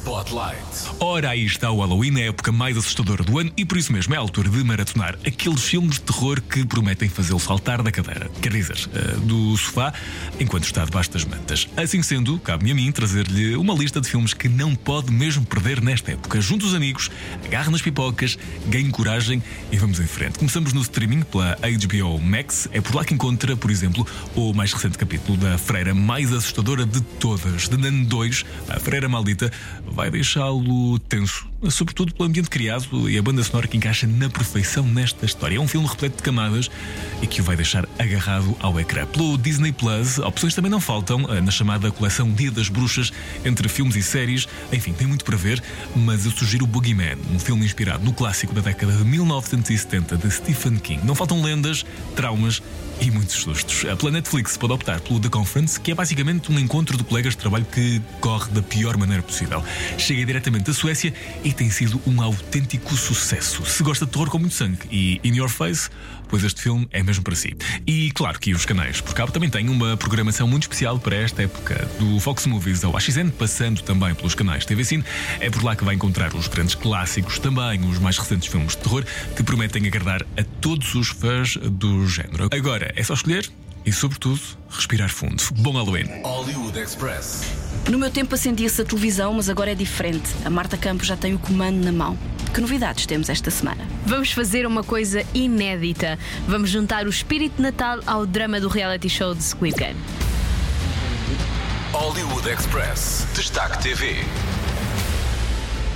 Spotlight. 0.00 0.56
Ora, 0.98 1.30
aí 1.30 1.44
está 1.44 1.70
o 1.70 1.80
Halloween, 1.80 2.20
é 2.20 2.22
a 2.22 2.26
época 2.28 2.50
mais 2.50 2.74
assustadora 2.74 3.22
do 3.22 3.38
ano 3.38 3.52
e 3.54 3.66
por 3.66 3.76
isso 3.76 3.92
mesmo 3.92 4.14
é 4.14 4.16
a 4.16 4.20
altura 4.20 4.48
de 4.48 4.64
maratonar 4.64 5.18
aqueles 5.26 5.62
filmes 5.62 5.96
de 5.96 6.00
terror 6.00 6.40
que 6.40 6.64
prometem 6.64 7.06
fazê-lo 7.06 7.38
saltar 7.38 7.82
da 7.82 7.92
cadeira. 7.92 8.30
Quer 8.40 8.50
dizer, 8.50 8.88
eh, 8.94 9.16
do 9.26 9.54
sofá, 9.58 9.92
enquanto 10.40 10.64
está 10.64 10.86
debaixo 10.86 11.10
das 11.10 11.26
mantas. 11.26 11.68
Assim 11.76 12.02
sendo, 12.02 12.38
cabe-me 12.38 12.70
a 12.70 12.74
mim 12.74 12.90
trazer-lhe 12.90 13.54
uma 13.56 13.74
lista 13.74 14.00
de 14.00 14.08
filmes 14.08 14.32
que 14.32 14.48
não 14.48 14.74
pode 14.74 15.12
mesmo 15.12 15.44
perder 15.44 15.82
nesta 15.82 16.12
época. 16.12 16.40
Junte 16.40 16.64
os 16.64 16.74
amigos, 16.74 17.10
agarre 17.44 17.70
nas 17.70 17.82
pipocas, 17.82 18.38
ganhe 18.68 18.90
coragem 18.90 19.42
e 19.70 19.76
vamos 19.76 20.00
em 20.00 20.06
frente. 20.06 20.38
Começamos 20.38 20.72
no 20.72 20.80
streaming 20.80 21.22
pela 21.22 21.56
HBO 21.56 22.18
Max. 22.18 22.70
É 22.72 22.80
por 22.80 22.94
lá 22.94 23.04
que 23.04 23.12
encontra, 23.12 23.54
por 23.54 23.70
exemplo, 23.70 24.06
o 24.34 24.54
mais 24.54 24.72
recente 24.72 24.96
capítulo 24.96 25.36
da 25.36 25.58
freira 25.58 25.94
mais 25.94 26.32
assustadora 26.32 26.86
de 26.86 27.02
todas, 27.02 27.68
de 27.68 27.76
Nan 27.76 28.04
2, 28.04 28.46
a 28.70 28.80
freira 28.80 29.06
maldita, 29.06 29.52
vai 29.90 30.10
deixá-lo 30.10 30.98
tenso, 31.00 31.49
sobretudo 31.68 32.14
pelo 32.14 32.28
ambiente 32.28 32.48
criado 32.48 33.08
e 33.10 33.18
a 33.18 33.22
banda 33.22 33.42
sonora 33.42 33.66
que 33.66 33.76
encaixa 33.76 34.06
na 34.06 34.30
perfeição 34.30 34.86
nesta 34.86 35.26
história. 35.26 35.56
É 35.56 35.60
um 35.60 35.68
filme 35.68 35.86
repleto 35.86 36.16
de 36.16 36.22
camadas 36.22 36.70
e 37.20 37.26
que 37.26 37.40
o 37.40 37.44
vai 37.44 37.56
deixar 37.56 37.86
agarrado 37.98 38.56
ao 38.60 38.78
ecrã. 38.80 39.04
Pelo 39.06 39.36
Disney 39.36 39.72
Plus, 39.72 40.18
opções 40.18 40.54
também 40.54 40.70
não 40.70 40.80
faltam 40.80 41.26
eh, 41.28 41.40
na 41.40 41.50
chamada 41.50 41.90
coleção 41.90 42.30
Dia 42.30 42.50
das 42.50 42.68
Bruxas, 42.68 43.12
entre 43.44 43.68
filmes 43.68 43.96
e 43.96 44.02
séries. 44.02 44.46
Enfim, 44.72 44.92
tem 44.92 45.06
muito 45.06 45.24
para 45.24 45.36
ver, 45.36 45.62
mas 45.94 46.24
eu 46.24 46.30
sugiro 46.30 46.64
o 46.64 46.66
Boogeyman, 46.66 47.18
um 47.32 47.38
filme 47.38 47.64
inspirado 47.64 48.04
no 48.04 48.12
clássico 48.12 48.54
da 48.54 48.60
década 48.60 48.92
de 48.92 49.04
1970 49.04 50.16
de 50.16 50.30
Stephen 50.30 50.76
King. 50.76 51.04
Não 51.04 51.14
faltam 51.14 51.42
lendas, 51.42 51.84
traumas 52.14 52.62
e 53.00 53.10
muitos 53.10 53.36
sustos. 53.36 53.84
A 53.84 54.10
Netflix 54.10 54.56
pode 54.56 54.72
optar 54.72 55.00
pelo 55.00 55.18
The 55.20 55.28
Conference, 55.28 55.80
que 55.80 55.90
é 55.90 55.94
basicamente 55.94 56.52
um 56.52 56.58
encontro 56.58 56.96
de 56.96 57.04
colegas 57.04 57.34
de 57.34 57.38
trabalho 57.38 57.64
que 57.64 58.00
corre 58.20 58.50
da 58.50 58.62
pior 58.62 58.96
maneira 58.96 59.22
possível. 59.22 59.62
Chega 59.96 60.24
diretamente 60.24 60.64
da 60.64 60.74
Suécia 60.74 61.12
e 61.42 61.49
tem 61.52 61.70
sido 61.70 62.00
um 62.06 62.20
autêntico 62.22 62.94
sucesso. 62.96 63.64
Se 63.66 63.82
gosta 63.82 64.06
de 64.06 64.12
terror 64.12 64.28
com 64.30 64.38
muito 64.38 64.54
sangue 64.54 64.80
e 64.90 65.20
In 65.24 65.36
Your 65.36 65.48
Face, 65.48 65.90
pois 66.28 66.44
este 66.44 66.62
filme 66.62 66.88
é 66.92 67.02
mesmo 67.02 67.24
para 67.24 67.34
si. 67.34 67.56
E 67.86 68.10
claro 68.12 68.38
que 68.38 68.52
os 68.52 68.64
canais 68.64 69.00
por 69.00 69.14
cabo 69.14 69.32
também 69.32 69.50
têm 69.50 69.68
uma 69.68 69.96
programação 69.96 70.46
muito 70.46 70.62
especial 70.62 70.98
para 70.98 71.16
esta 71.16 71.42
época, 71.42 71.88
do 71.98 72.20
Fox 72.20 72.46
Movies 72.46 72.84
ao 72.84 72.96
AXN, 72.96 73.30
passando 73.30 73.82
também 73.82 74.14
pelos 74.14 74.34
canais 74.34 74.64
TV 74.64 74.84
Cine. 74.84 75.04
É 75.40 75.50
por 75.50 75.62
lá 75.62 75.74
que 75.74 75.84
vai 75.84 75.94
encontrar 75.94 76.34
os 76.34 76.48
grandes 76.48 76.74
clássicos, 76.74 77.38
também 77.38 77.80
os 77.80 77.98
mais 77.98 78.16
recentes 78.16 78.48
filmes 78.48 78.76
de 78.76 78.78
terror, 78.78 79.04
que 79.36 79.42
prometem 79.42 79.86
agradar 79.86 80.22
a 80.36 80.44
todos 80.60 80.94
os 80.94 81.08
fãs 81.08 81.56
do 81.56 82.06
género. 82.06 82.48
Agora, 82.52 82.92
é 82.96 83.02
só 83.02 83.14
escolher 83.14 83.50
e, 83.84 83.92
sobretudo, 83.92 84.40
respirar 84.68 85.10
fundo. 85.10 85.42
Bom 85.58 85.72
Halloween. 85.72 86.06
Hollywood 86.22 86.78
Express. 86.78 87.69
No 87.90 87.98
meu 87.98 88.08
tempo 88.08 88.36
acendia-se 88.36 88.80
a 88.80 88.84
televisão, 88.84 89.34
mas 89.34 89.50
agora 89.50 89.72
é 89.72 89.74
diferente. 89.74 90.30
A 90.44 90.48
Marta 90.48 90.76
Campos 90.76 91.08
já 91.08 91.16
tem 91.16 91.34
o 91.34 91.38
comando 91.40 91.84
na 91.84 91.90
mão. 91.90 92.16
Que 92.54 92.60
novidades 92.60 93.04
temos 93.04 93.28
esta 93.28 93.50
semana? 93.50 93.84
Vamos 94.06 94.30
fazer 94.30 94.64
uma 94.64 94.84
coisa 94.84 95.24
inédita. 95.34 96.16
Vamos 96.46 96.70
juntar 96.70 97.04
o 97.06 97.10
espírito 97.10 97.56
de 97.56 97.62
Natal 97.62 97.98
ao 98.06 98.24
drama 98.24 98.60
do 98.60 98.68
reality 98.68 99.08
show 99.08 99.34
de 99.34 99.42
Squid 99.42 99.76
Game. 99.76 99.98
Hollywood 101.92 102.48
Express. 102.48 103.26
Destaque 103.34 103.82
TV. 103.82 104.18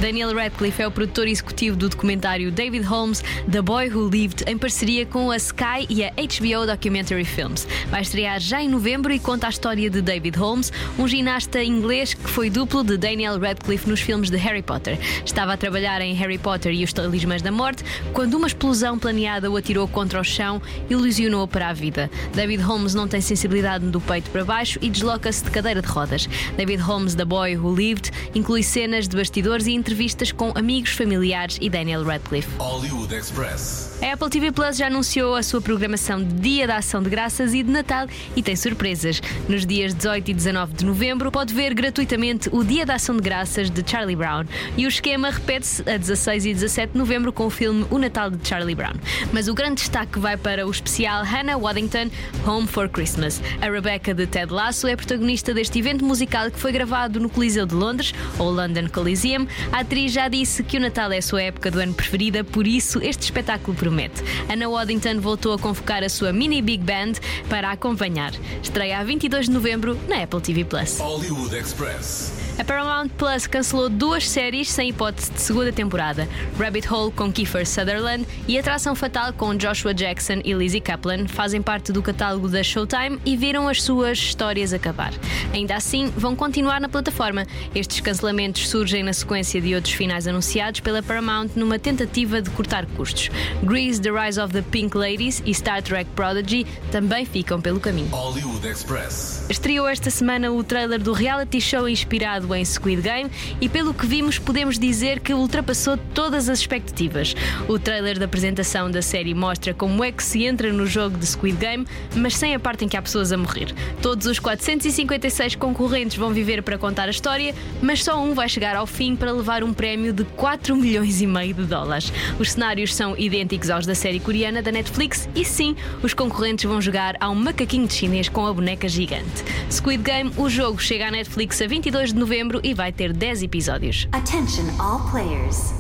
Daniel 0.01 0.35
Radcliffe 0.35 0.83
é 0.83 0.87
o 0.87 0.91
produtor 0.91 1.29
executivo 1.29 1.77
do 1.77 1.89
documentário 1.89 2.51
David 2.51 2.85
Holmes, 2.85 3.23
The 3.51 3.63
Boy 3.63 3.89
Who 3.91 4.09
Lived, 4.09 4.45
em 4.47 4.59
parceria 4.59 5.07
com 5.07 5.31
a 5.31 5.37
Sky 5.37 5.87
e 5.89 6.05
a 6.05 6.11
HBO 6.11 6.67
Documentary 6.67 7.25
Films. 7.25 7.67
Vai 7.89 8.03
estrear 8.03 8.41
já 8.41 8.61
em 8.61 8.69
novembro 8.69 9.13
e 9.13 9.21
conta 9.21 9.47
a 9.47 9.51
história 9.51 9.89
de 9.89 10.03
David 10.03 10.37
Holmes, 10.37 10.73
um 10.99 11.07
ginasta 11.07 11.63
inglês 11.63 12.13
que 12.13 12.29
foi 12.29 12.51
duplo 12.51 12.83
de 12.83 12.97
Daniel 12.97 13.39
Radcliffe 13.39 13.89
nos 13.89 14.01
filmes 14.01 14.31
de 14.31 14.37
Harry 14.37 14.63
Potter. 14.63 14.99
Estava 15.25 15.53
a 15.53 15.57
trabalhar 15.57 16.01
em 16.01 16.13
Harry 16.15 16.39
Potter 16.39 16.75
e 16.75 16.83
os 16.83 16.93
Talismãs 16.93 17.41
da 17.41 17.53
Morte 17.53 17.85
quando 18.13 18.35
uma 18.35 18.49
explosão 18.49 18.99
planeada 18.99 19.51
o 19.51 19.57
atirou 19.57 19.87
contra 19.87 20.21
o 20.21 20.25
chão 20.25 20.61
e 20.91 20.97
lesionou 20.97 21.47
para 21.47 21.69
a 21.69 21.73
vida. 21.73 22.11
David 22.35 22.63
Holmes 22.63 22.95
não 22.95 23.07
tem 23.07 23.21
sensibilidade 23.21 23.87
do 23.87 24.01
peito 24.01 24.29
para 24.31 24.45
baixo 24.45 24.79
e 24.83 24.91
desloca-se 24.91 25.45
de 25.45 25.51
cadeira 25.53 25.81
de 25.81 25.89
rodas. 25.89 26.29
David 26.57 26.83
Holmes, 26.83 27.15
The 27.15 27.25
Boy 27.25 27.57
Who 27.57 27.75
Lived, 27.75 28.11
inclui 28.35 28.65
cenas 28.65 29.07
de 29.07 29.17
bastidores 29.17 29.67
e 29.67 29.84
entrevistas 29.85 30.33
com 30.33 30.50
amigos, 30.55 30.93
familiares 30.93 31.59
e 31.61 31.69
Daniel 31.69 32.03
Radcliffe. 32.05 32.49
Hollywood 32.59 33.14
Express. 33.14 33.99
A 34.03 34.14
Apple 34.14 34.31
TV 34.31 34.50
Plus 34.50 34.79
já 34.79 34.87
anunciou 34.87 35.35
a 35.35 35.43
sua 35.43 35.61
programação 35.61 36.23
de 36.23 36.35
Dia 36.35 36.67
da 36.67 36.76
Ação 36.76 37.03
de 37.03 37.11
Graças 37.11 37.53
e 37.53 37.62
de 37.62 37.71
Natal 37.71 38.07
e 38.35 38.43
tem 38.43 38.57
surpresas. 38.57 39.21
Nos 39.47 39.67
dias 39.67 39.93
18 39.95 40.31
e 40.31 40.35
19 40.35 40.73
de 40.73 40.85
novembro 40.87 41.31
pode 41.31 41.53
ver 41.53 41.75
gratuitamente 41.75 42.49
o 42.50 42.64
Dia 42.64 42.87
da 42.87 42.95
Ação 42.95 43.14
de 43.17 43.23
Graças 43.23 43.69
de 43.69 43.88
Charlie 43.88 44.17
Brown. 44.17 44.45
E 44.76 44.87
o 44.87 44.88
esquema 44.88 45.31
repete-se 45.31 45.83
a 45.83 45.99
16 45.99 46.47
e 46.47 46.55
17 46.55 46.93
de 46.95 46.99
novembro 46.99 47.33
com 47.33 47.47
o 47.47 47.50
filme 47.50 47.87
O 47.91 47.99
Natal 47.99 48.31
de 48.31 48.47
Charlie 48.47 48.75
Brown. 48.75 48.95
Mas 49.33 49.49
o 49.49 49.55
grande 49.55 49.76
destaque 49.76 50.19
vai 50.19 50.37
para 50.37 50.67
o 50.67 50.71
especial 50.71 51.25
Hannah 51.25 51.59
Waddington 51.59 52.11
Home 52.47 52.67
for 52.67 52.88
Christmas. 52.88 53.43
A 53.61 53.71
Rebecca 53.71 54.14
de 54.14 54.26
Ted 54.26 54.50
Lasso 54.50 54.87
é 54.87 54.97
protagonista 54.97 55.53
deste 55.53 55.79
evento 55.79 56.05
musical 56.05 56.50
que 56.50 56.59
foi 56.59 56.73
gravado 56.73 57.21
no 57.21 57.29
Coliseu 57.29 57.67
de 57.67 57.75
Londres, 57.75 58.14
ou 58.38 58.50
London 58.50 58.88
Coliseum. 58.88 59.47
A 59.75 59.81
atriz 59.81 60.12
já 60.12 60.28
disse 60.28 60.62
que 60.62 60.76
o 60.76 60.81
Natal 60.81 61.11
é 61.11 61.19
a 61.19 61.23
sua 61.23 61.43
época 61.43 61.69
do 61.69 61.81
ano 61.81 61.93
preferida, 61.93 62.45
por 62.45 62.64
isso 62.64 63.00
este 63.02 63.23
espetáculo 63.23 63.76
promete. 63.76 64.23
Anna 64.49 64.69
Waddington 64.69 65.19
voltou 65.19 65.52
a 65.52 65.59
convocar 65.59 66.04
a 66.04 66.09
sua 66.09 66.33
mini 66.33 66.62
big 66.62 66.85
band 66.85 67.14
para 67.49 67.73
acompanhar. 67.73 68.33
Estreia 68.62 69.00
a 69.00 69.02
22 69.02 69.47
de 69.47 69.50
novembro 69.50 69.99
na 70.07 70.23
Apple 70.23 70.40
TV 70.40 70.64
Plus. 70.64 71.00
Hollywood 71.00 71.57
Express. 71.57 72.34
A 72.57 72.63
Paramount 72.63 73.09
Plus 73.19 73.49
cancelou 73.49 73.89
duas 73.89 74.29
séries 74.29 74.71
sem 74.71 74.91
hipótese 74.91 75.33
de 75.33 75.41
segunda 75.41 75.73
temporada: 75.73 76.29
Rabbit 76.57 76.89
Hole 76.89 77.11
com 77.11 77.33
Kiefer 77.33 77.67
Sutherland 77.67 78.25
e 78.47 78.57
Atração 78.57 78.95
Fatal 78.95 79.33
com 79.33 79.57
Joshua 79.57 79.93
Jackson 79.93 80.41
e 80.45 80.53
Lizzie 80.53 80.81
Kaplan 80.81 81.27
fazem 81.27 81.61
parte 81.61 81.91
do 81.91 82.01
catálogo 82.01 82.49
da 82.49 82.63
Showtime 82.63 83.19
e 83.27 83.37
viram 83.37 83.67
as 83.67 83.83
suas 83.83 84.19
histórias 84.19 84.73
acabar. 84.73 85.13
Ainda 85.53 85.75
assim, 85.75 86.13
vão 86.17 86.37
continuar 86.37 86.81
na 86.81 86.89
plataforma. 86.89 87.45
Estes 87.75 87.99
cancelamentos 87.99 88.69
surgem 88.69 89.03
na 89.03 89.13
sequência 89.13 89.61
de 89.61 89.75
outros 89.75 89.93
finais 89.93 90.29
anunciados 90.29 90.79
pela 90.79 91.03
Paramount 91.03 91.51
numa 91.57 91.79
tentativa 91.79 92.41
de 92.41 92.51
cortar 92.51 92.87
custos. 92.87 93.31
Grease, 93.65 94.01
The 94.01 94.11
Rise 94.11 94.41
of 94.41 94.53
the 94.53 94.63
Pink 94.63 94.97
Ladies 94.97 95.43
e 95.45 95.53
Star 95.53 95.83
Trek 95.83 96.09
Prodigy 96.15 96.65
também 96.93 97.27
ficam 97.27 97.61
pelo 97.61 97.81
caminho. 97.81 98.09
Hollywood 98.11 98.65
Express. 98.65 99.45
Estreou 99.51 99.89
esta 99.89 100.09
semana 100.09 100.53
o 100.53 100.63
trailer 100.63 101.03
do 101.03 101.13
reality 101.13 101.61
show 101.61 101.89
inspirado 101.89 102.44
em 102.53 102.65
Squid 102.65 103.01
Game 103.01 103.31
e, 103.61 103.69
pelo 103.69 103.95
que 103.95 104.07
vimos, 104.07 104.41
podemos 104.41 104.77
dizer 104.77 105.21
que 105.21 105.33
ultrapassou 105.33 105.97
todas 106.13 106.49
as 106.49 106.59
expectativas. 106.59 107.37
O 107.69 107.79
trailer 107.79 108.19
da 108.19 108.25
apresentação 108.25 108.91
da 108.91 109.01
série 109.01 109.35
mostra 109.35 109.73
como 109.73 110.03
é 110.03 110.11
que 110.11 110.25
se 110.25 110.45
entra 110.45 110.73
no 110.73 110.85
jogo 110.87 111.17
de 111.17 111.27
Squid 111.27 111.57
Game, 111.57 111.87
mas 112.17 112.37
sem 112.37 112.55
a 112.55 112.59
parte 112.59 112.85
em 112.85 112.89
que 112.89 112.97
há 112.97 113.03
pessoas 113.03 113.31
a 113.31 113.37
morrer. 113.37 113.73
Todos 114.03 114.27
os 114.27 114.41
456 114.41 115.55
concorrentes 115.55 116.17
vão 116.17 116.33
viver 116.33 116.63
para 116.63 116.77
contar 116.77 117.07
a 117.07 117.11
história, 117.11 117.55
mas 117.81 118.03
só 118.03 118.21
um 118.21 118.35
vai 118.35 118.49
chegar 118.49 118.75
ao 118.75 118.87
fim 118.87 119.15
para 119.15 119.31
levar 119.31 119.63
um 119.63 119.73
prémio 119.73 120.13
de 120.13 120.25
4 120.25 120.75
milhões 120.75 121.21
e 121.21 121.27
meio 121.27 121.55
de 121.55 121.65
dólares. 121.65 122.13
Os 122.39 122.53
cenários 122.53 122.95
são 122.95 123.17
idênticos 123.17 123.71
aos 123.71 123.87
da 123.87 123.95
série 123.95 124.19
coreana 124.19 124.61
da 124.61 124.73
Netflix 124.73 125.29
e 125.35 125.45
sim, 125.45 125.77
os 126.03 126.15
concorrentes 126.15 126.65
vão 126.65 126.81
jogar 126.81 127.17
a 127.21 127.31
um 127.31 127.35
macaquinho 127.35 127.87
de 127.87 127.95
chinês 127.95 128.29
com 128.29 128.47
a 128.47 128.53
boneca 128.53 128.89
gigante. 128.89 129.45
Squid 129.71 130.03
Game, 130.03 130.33
o 130.37 130.49
jogo 130.49 130.81
chega 130.81 131.09
à 131.09 131.11
Netflix 131.11 131.61
a 131.61 131.67
22 131.67 132.13
de 132.13 132.19
novembro 132.19 132.34
e 132.64 132.75
vai 132.75 132.91
ter 132.93 133.12
10 133.12 133.45
episódios. 133.45 134.09
Attention 134.12 134.64
all 134.81 134.99
players. 135.11 135.73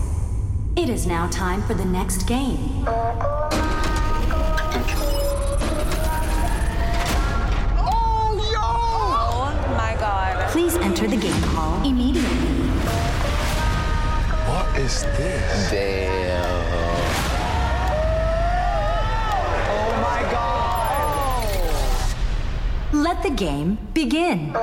It 0.76 0.88
is 0.88 1.04
now 1.04 1.28
time 1.28 1.62
for 1.62 1.74
the 1.74 1.84
next 1.84 2.26
game. 2.28 2.84
Oh 7.76 9.52
my 9.76 9.96
god. 9.98 10.48
Please 10.52 10.76
enter 10.76 11.08
the 11.08 11.16
game 11.16 11.42
hall 11.54 11.82
immediately. 11.84 12.28
What 14.46 14.78
is 14.78 15.02
this? 15.18 15.70
Damn. 15.70 16.44
Oh 19.70 19.92
my 20.02 20.22
god. 20.30 21.48
Let 22.92 23.22
the 23.24 23.30
game 23.30 23.76
begin. 23.92 24.54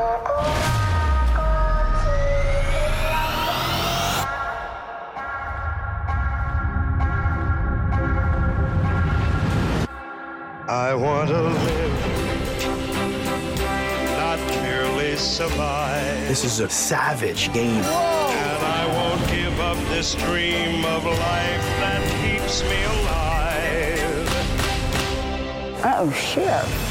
Want 11.22 11.30
to 11.30 11.42
live, 11.42 11.94
not 14.18 14.40
merely 14.64 15.16
survive. 15.16 16.28
This 16.28 16.44
is 16.44 16.60
a 16.62 16.70
savage 16.70 17.54
game. 17.54 17.84
And 17.84 18.64
I 18.64 18.88
won't 18.88 19.30
give 19.30 19.60
up 19.60 19.78
this 19.90 20.16
dream 20.16 20.84
of 20.84 21.06
life 21.06 21.66
that 21.80 22.02
keeps 22.24 22.64
me 22.64 22.84
alive. 22.84 24.30
Oh, 25.84 26.12
shit. 26.12 26.91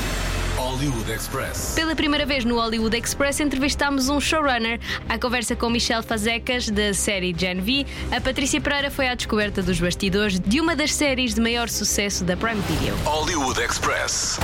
Hollywood 0.80 1.12
Express. 1.12 1.74
Pela 1.74 1.94
primeira 1.94 2.24
vez 2.24 2.42
no 2.42 2.58
Hollywood 2.58 2.96
Express 2.96 3.38
entrevistámos 3.38 4.08
um 4.08 4.18
showrunner. 4.18 4.80
À 5.10 5.18
conversa 5.18 5.54
com 5.54 5.68
Michelle 5.68 6.02
Fazecas, 6.02 6.70
da 6.70 6.94
série 6.94 7.34
Gen 7.36 7.60
V, 7.60 7.86
a 8.10 8.18
Patrícia 8.18 8.58
Pereira 8.62 8.90
foi 8.90 9.06
à 9.06 9.14
descoberta 9.14 9.62
dos 9.62 9.78
bastidores 9.78 10.40
de 10.40 10.58
uma 10.58 10.74
das 10.74 10.94
séries 10.94 11.34
de 11.34 11.40
maior 11.42 11.68
sucesso 11.68 12.24
da 12.24 12.34
Prime 12.34 12.62
Video. 12.62 12.96
Hollywood 13.04 13.60
Express. 13.60 14.38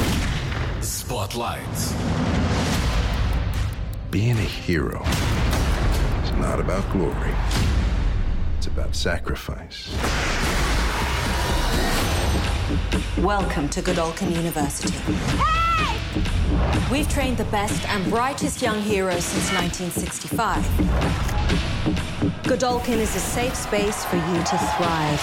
Spotlight. 0.82 1.64
Being 4.10 4.36
a 4.38 4.70
hero 4.70 5.02
is 6.22 6.32
not 6.32 6.60
about 6.60 6.86
glory, 6.92 7.32
it's 8.58 8.66
about 8.66 8.94
sacrifice. 8.94 9.88
Welcome 13.16 13.70
to 13.70 13.80
Godolphin 13.80 14.34
University. 14.34 14.92
We've 16.90 17.08
trained 17.08 17.37
the 17.37 17.44
best 17.50 17.87
and 17.88 18.08
brightest 18.11 18.62
young 18.62 18.80
heroes 18.80 19.25
since 19.25 19.52
1965. 19.52 20.64
Godolphin 22.44 23.00
is 23.00 23.14
a 23.16 23.20
safe 23.20 23.54
space 23.54 24.04
for 24.04 24.16
you 24.16 24.38
to 24.44 24.58
thrive. 24.76 25.20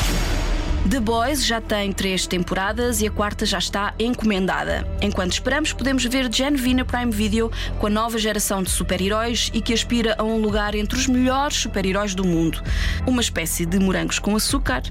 The 0.89 0.99
Boys 0.99 1.45
já 1.45 1.61
tem 1.61 1.91
três 1.93 2.27
temporadas 2.27 3.01
e 3.01 3.07
a 3.07 3.11
quarta 3.11 3.45
já 3.45 3.57
está 3.57 3.93
encomendada. 3.97 4.85
Enquanto 5.01 5.31
esperamos, 5.31 5.71
podemos 5.71 6.03
ver 6.03 6.31
Gen 6.31 6.55
V 6.55 6.73
na 6.73 6.85
Prime 6.85 7.11
Video 7.11 7.49
com 7.79 7.87
a 7.87 7.89
nova 7.89 8.17
geração 8.17 8.61
de 8.61 8.69
super-heróis 8.69 9.49
e 9.53 9.61
que 9.61 9.73
aspira 9.73 10.13
a 10.17 10.23
um 10.23 10.37
lugar 10.39 10.75
entre 10.75 10.97
os 10.97 11.07
melhores 11.07 11.55
super-heróis 11.55 12.13
do 12.13 12.25
mundo. 12.25 12.61
Uma 13.07 13.21
espécie 13.21 13.65
de 13.65 13.79
morangos 13.79 14.19
com 14.19 14.35
açúcar 14.35 14.83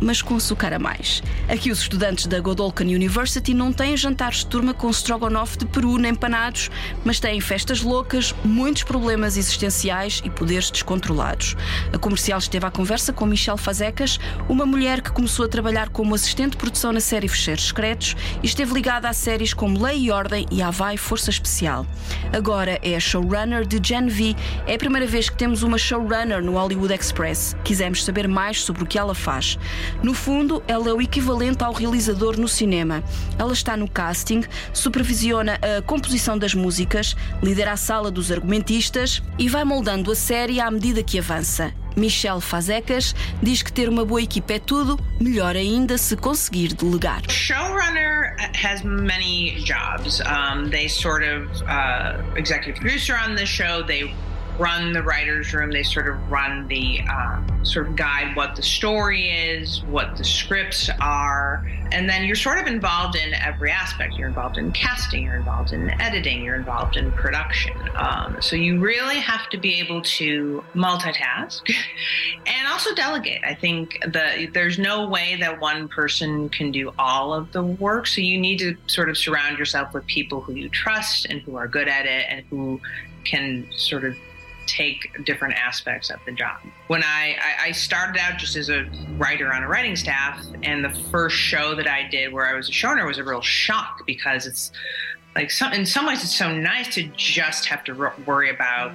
mas 0.00 0.22
com 0.22 0.36
açúcar 0.36 0.72
a 0.72 0.78
mais. 0.78 1.22
Aqui 1.48 1.70
os 1.70 1.80
estudantes 1.80 2.26
da 2.26 2.40
Godolphin 2.40 2.94
University 2.94 3.52
não 3.52 3.72
têm 3.72 3.96
jantares 3.96 4.38
de 4.38 4.46
turma 4.46 4.72
com 4.72 4.90
strogonoff 4.90 5.58
de 5.58 5.66
peru 5.66 5.98
nem 5.98 6.14
panados, 6.14 6.70
mas 7.04 7.20
têm 7.20 7.40
festas 7.40 7.82
loucas, 7.82 8.34
muitos 8.44 8.82
problemas 8.82 9.36
existenciais 9.36 10.20
e 10.24 10.30
poderes 10.30 10.70
descontrolados. 10.70 11.56
A 11.92 11.98
comercial 11.98 12.38
esteve 12.38 12.66
à 12.66 12.70
conversa 12.70 13.12
com 13.12 13.26
Michelle 13.26 13.58
Fazecas, 13.58 14.18
uma 14.48 14.64
mulher 14.64 15.00
que 15.00 15.12
começou 15.12 15.44
a 15.44 15.48
trabalhar 15.48 15.88
como 15.88 16.14
assistente 16.14 16.52
de 16.52 16.56
produção 16.56 16.92
na 16.92 17.00
série 17.00 17.28
Fecheiros 17.28 17.68
Secretos 17.68 18.16
e 18.42 18.46
esteve 18.46 18.72
ligada 18.72 19.08
a 19.08 19.12
séries 19.12 19.52
como 19.52 19.82
Lei 19.82 20.04
e 20.04 20.10
Ordem 20.10 20.46
e 20.50 20.62
Havaí 20.62 20.96
Força 20.96 21.30
Especial. 21.30 21.86
Agora 22.32 22.78
é 22.82 22.96
a 22.96 23.00
showrunner 23.00 23.66
de 23.66 23.80
Gen 23.82 24.08
V. 24.08 24.34
É 24.66 24.74
a 24.74 24.78
primeira 24.78 25.06
vez 25.06 25.28
que 25.28 25.36
temos 25.36 25.62
uma 25.62 25.78
showrunner 25.78 26.42
no 26.42 26.52
Hollywood 26.52 26.94
Express. 26.94 27.56
Quisemos 27.64 28.04
saber 28.04 28.28
mais 28.28 28.62
sobre 28.62 28.82
o 28.82 28.86
que 28.86 28.98
ela 28.98 29.14
faz. 29.14 29.58
No 30.02 30.14
fundo, 30.14 30.62
ela 30.66 30.88
é 30.88 30.92
o 30.92 31.00
equivalente 31.00 31.62
ao 31.62 31.72
realizador 31.72 32.38
no 32.38 32.48
cinema. 32.48 33.02
Ela 33.38 33.52
está 33.52 33.76
no 33.76 33.88
casting, 33.88 34.42
supervisiona 34.72 35.58
a 35.62 35.82
composição 35.82 36.38
das 36.38 36.54
músicas, 36.54 37.16
lidera 37.42 37.72
a 37.72 37.76
sala 37.76 38.10
dos 38.10 38.30
argumentistas 38.30 39.22
e 39.38 39.48
vai 39.48 39.64
moldando 39.64 40.10
a 40.10 40.14
série 40.14 40.60
à 40.60 40.70
medida 40.70 41.02
que 41.02 41.18
avança. 41.18 41.72
Michelle 41.96 42.40
Fazecas 42.40 43.14
diz 43.42 43.62
que 43.62 43.72
ter 43.72 43.88
uma 43.88 44.04
boa 44.04 44.22
equipa 44.22 44.54
é 44.54 44.58
tudo, 44.58 44.98
melhor 45.20 45.56
ainda 45.56 45.98
se 45.98 46.16
conseguir 46.16 46.74
delegar. 46.74 47.22
Showrunner 47.28 48.36
has 48.54 48.82
many 48.82 49.56
jobs. 49.64 50.20
Um, 50.20 50.70
they 50.70 50.88
sort 50.88 51.24
of 51.24 51.50
uh, 51.62 52.22
executive 52.36 52.80
producer 52.80 53.14
on 53.14 53.34
the 53.34 53.46
show. 53.46 53.84
They 53.84 54.14
run 54.60 54.92
the 54.92 55.02
writers' 55.02 55.54
room. 55.54 55.70
They 55.70 55.82
sort 55.82 56.06
of 56.06 56.30
run 56.30 56.68
the 56.68 57.00
um, 57.10 57.64
sort 57.64 57.88
of 57.88 57.96
guide 57.96 58.36
what 58.36 58.54
the 58.56 58.62
story 58.62 59.30
is, 59.30 59.82
what 59.84 60.16
the 60.16 60.24
scripts 60.24 60.90
are, 61.00 61.66
and 61.92 62.08
then 62.08 62.24
you're 62.24 62.36
sort 62.36 62.58
of 62.58 62.66
involved 62.66 63.16
in 63.16 63.32
every 63.34 63.70
aspect. 63.70 64.14
You're 64.14 64.28
involved 64.28 64.58
in 64.58 64.70
casting, 64.72 65.24
you're 65.24 65.36
involved 65.36 65.72
in 65.72 65.90
editing, 66.00 66.44
you're 66.44 66.56
involved 66.56 66.96
in 66.96 67.10
production. 67.12 67.74
Um, 67.96 68.36
so 68.40 68.54
you 68.54 68.78
really 68.78 69.18
have 69.18 69.48
to 69.48 69.56
be 69.56 69.80
able 69.80 70.02
to 70.02 70.62
multitask 70.74 71.74
and 72.46 72.68
also 72.68 72.94
delegate. 72.94 73.42
I 73.42 73.54
think 73.54 73.98
the 74.12 74.48
there's 74.52 74.78
no 74.78 75.08
way 75.08 75.36
that 75.40 75.58
one 75.58 75.88
person 75.88 76.50
can 76.50 76.70
do 76.70 76.92
all 76.98 77.32
of 77.32 77.50
the 77.52 77.62
work. 77.62 78.06
So 78.06 78.20
you 78.20 78.38
need 78.38 78.58
to 78.58 78.76
sort 78.86 79.08
of 79.08 79.16
surround 79.16 79.58
yourself 79.58 79.94
with 79.94 80.06
people 80.06 80.42
who 80.42 80.52
you 80.52 80.68
trust 80.68 81.24
and 81.26 81.40
who 81.40 81.56
are 81.56 81.66
good 81.66 81.88
at 81.88 82.04
it 82.04 82.26
and 82.28 82.44
who 82.50 82.78
can 83.24 83.66
sort 83.72 84.04
of 84.04 84.16
take 84.70 85.24
different 85.24 85.54
aspects 85.54 86.10
of 86.10 86.20
the 86.24 86.32
job. 86.32 86.60
When 86.86 87.02
I, 87.02 87.36
I, 87.60 87.72
started 87.72 88.20
out 88.20 88.38
just 88.38 88.56
as 88.56 88.68
a 88.68 88.88
writer 89.16 89.52
on 89.52 89.62
a 89.62 89.68
writing 89.68 89.96
staff, 89.96 90.44
and 90.62 90.84
the 90.84 90.90
first 91.10 91.36
show 91.36 91.74
that 91.74 91.88
I 91.88 92.08
did 92.08 92.32
where 92.32 92.46
I 92.46 92.54
was 92.54 92.68
a 92.68 92.72
showrunner 92.72 93.06
was 93.06 93.18
a 93.18 93.24
real 93.24 93.40
shock 93.40 94.06
because 94.06 94.46
it's 94.46 94.70
like 95.34 95.50
some, 95.50 95.72
in 95.72 95.84
some 95.86 96.06
ways 96.06 96.22
it's 96.22 96.34
so 96.34 96.54
nice 96.54 96.94
to 96.94 97.04
just 97.16 97.66
have 97.66 97.84
to 97.84 98.12
worry 98.26 98.50
about 98.50 98.92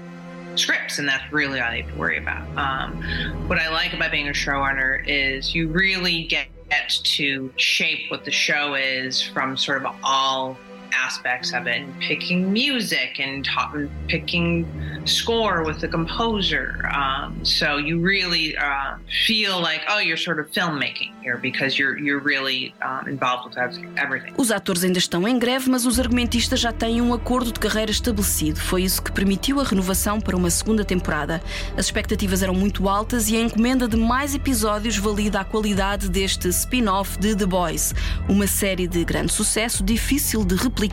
scripts, 0.56 1.00
and 1.00 1.08
that's 1.08 1.32
really 1.34 1.60
all 1.60 1.74
you 1.74 1.84
have 1.84 1.92
to 1.92 2.00
worry 2.00 2.18
about. 2.18 2.46
Um, 2.58 3.04
what 3.48 3.60
I 3.60 3.70
like 3.70 3.94
about 3.94 4.12
being 4.12 4.30
a 4.30 4.34
showrunner 4.34 5.04
is 5.06 5.54
you 5.54 5.68
really 5.68 6.24
get 6.24 6.48
to 6.90 7.54
shape 7.58 8.10
what 8.10 8.26
the 8.26 8.32
show 8.32 8.76
is 8.76 9.22
from 9.22 9.58
sort 9.58 9.84
of 9.84 9.96
all 10.04 10.58
aspects 10.96 11.54
of 11.54 11.68
it 11.68 11.82
and 11.82 11.94
picking 12.00 12.52
music 12.52 13.20
and 13.20 13.44
ta- 13.46 13.72
picking 14.08 14.66
score 15.06 15.64
with 15.64 15.80
the 15.82 15.88
composer 15.88 16.90
um, 16.94 17.44
so 17.44 17.78
you 17.78 18.00
really 18.00 18.56
uh, 18.58 18.96
feel 19.28 19.60
like 19.62 19.82
oh 19.90 20.00
you're 20.00 20.18
sort 20.18 20.40
of 20.40 20.50
filmmaking 20.52 21.12
here 21.22 21.38
because 21.38 21.78
you're 21.78 21.98
you're 21.98 22.24
really 22.24 22.74
um, 22.82 23.08
involved 23.08 23.46
with 23.48 23.58
everything 23.98 24.34
Os 24.38 24.52
atores 24.52 24.84
ainda 24.84 25.00
estão 25.00 25.28
em 25.28 25.38
greve, 25.40 25.70
mas 25.70 25.86
os 25.86 26.00
argumentistas 26.00 26.60
já 26.60 26.72
têm 26.72 27.02
um 27.02 27.14
acordo 27.14 27.52
de 27.52 27.60
carreira 27.60 27.92
estabelecido. 27.92 28.60
Foi 28.60 28.84
isso 28.84 29.02
que 29.02 29.12
permitiu 29.12 29.60
a 29.60 29.64
renovação 29.64 30.20
para 30.20 30.36
uma 30.36 30.50
segunda 30.50 30.84
temporada. 30.84 31.42
As 31.78 31.86
expectativas 31.86 32.44
eram 32.44 32.54
muito 32.54 32.88
altas 32.88 33.30
e 33.30 33.38
a 33.38 33.42
encomenda 33.42 33.88
de 33.88 33.98
mais 33.98 34.36
episódios 34.36 34.98
valida 34.98 35.40
a 35.40 35.46
qualidade 35.46 36.10
deste 36.10 36.48
spin-off 36.50 37.18
de 37.20 37.36
The 37.36 37.46
Boys, 37.46 37.94
uma 38.28 38.48
série 38.48 38.88
de 38.88 39.04
grande 39.04 39.32
sucesso 39.32 39.84
difícil 39.84 40.44
de 40.46 40.56
replicar. 40.56 40.85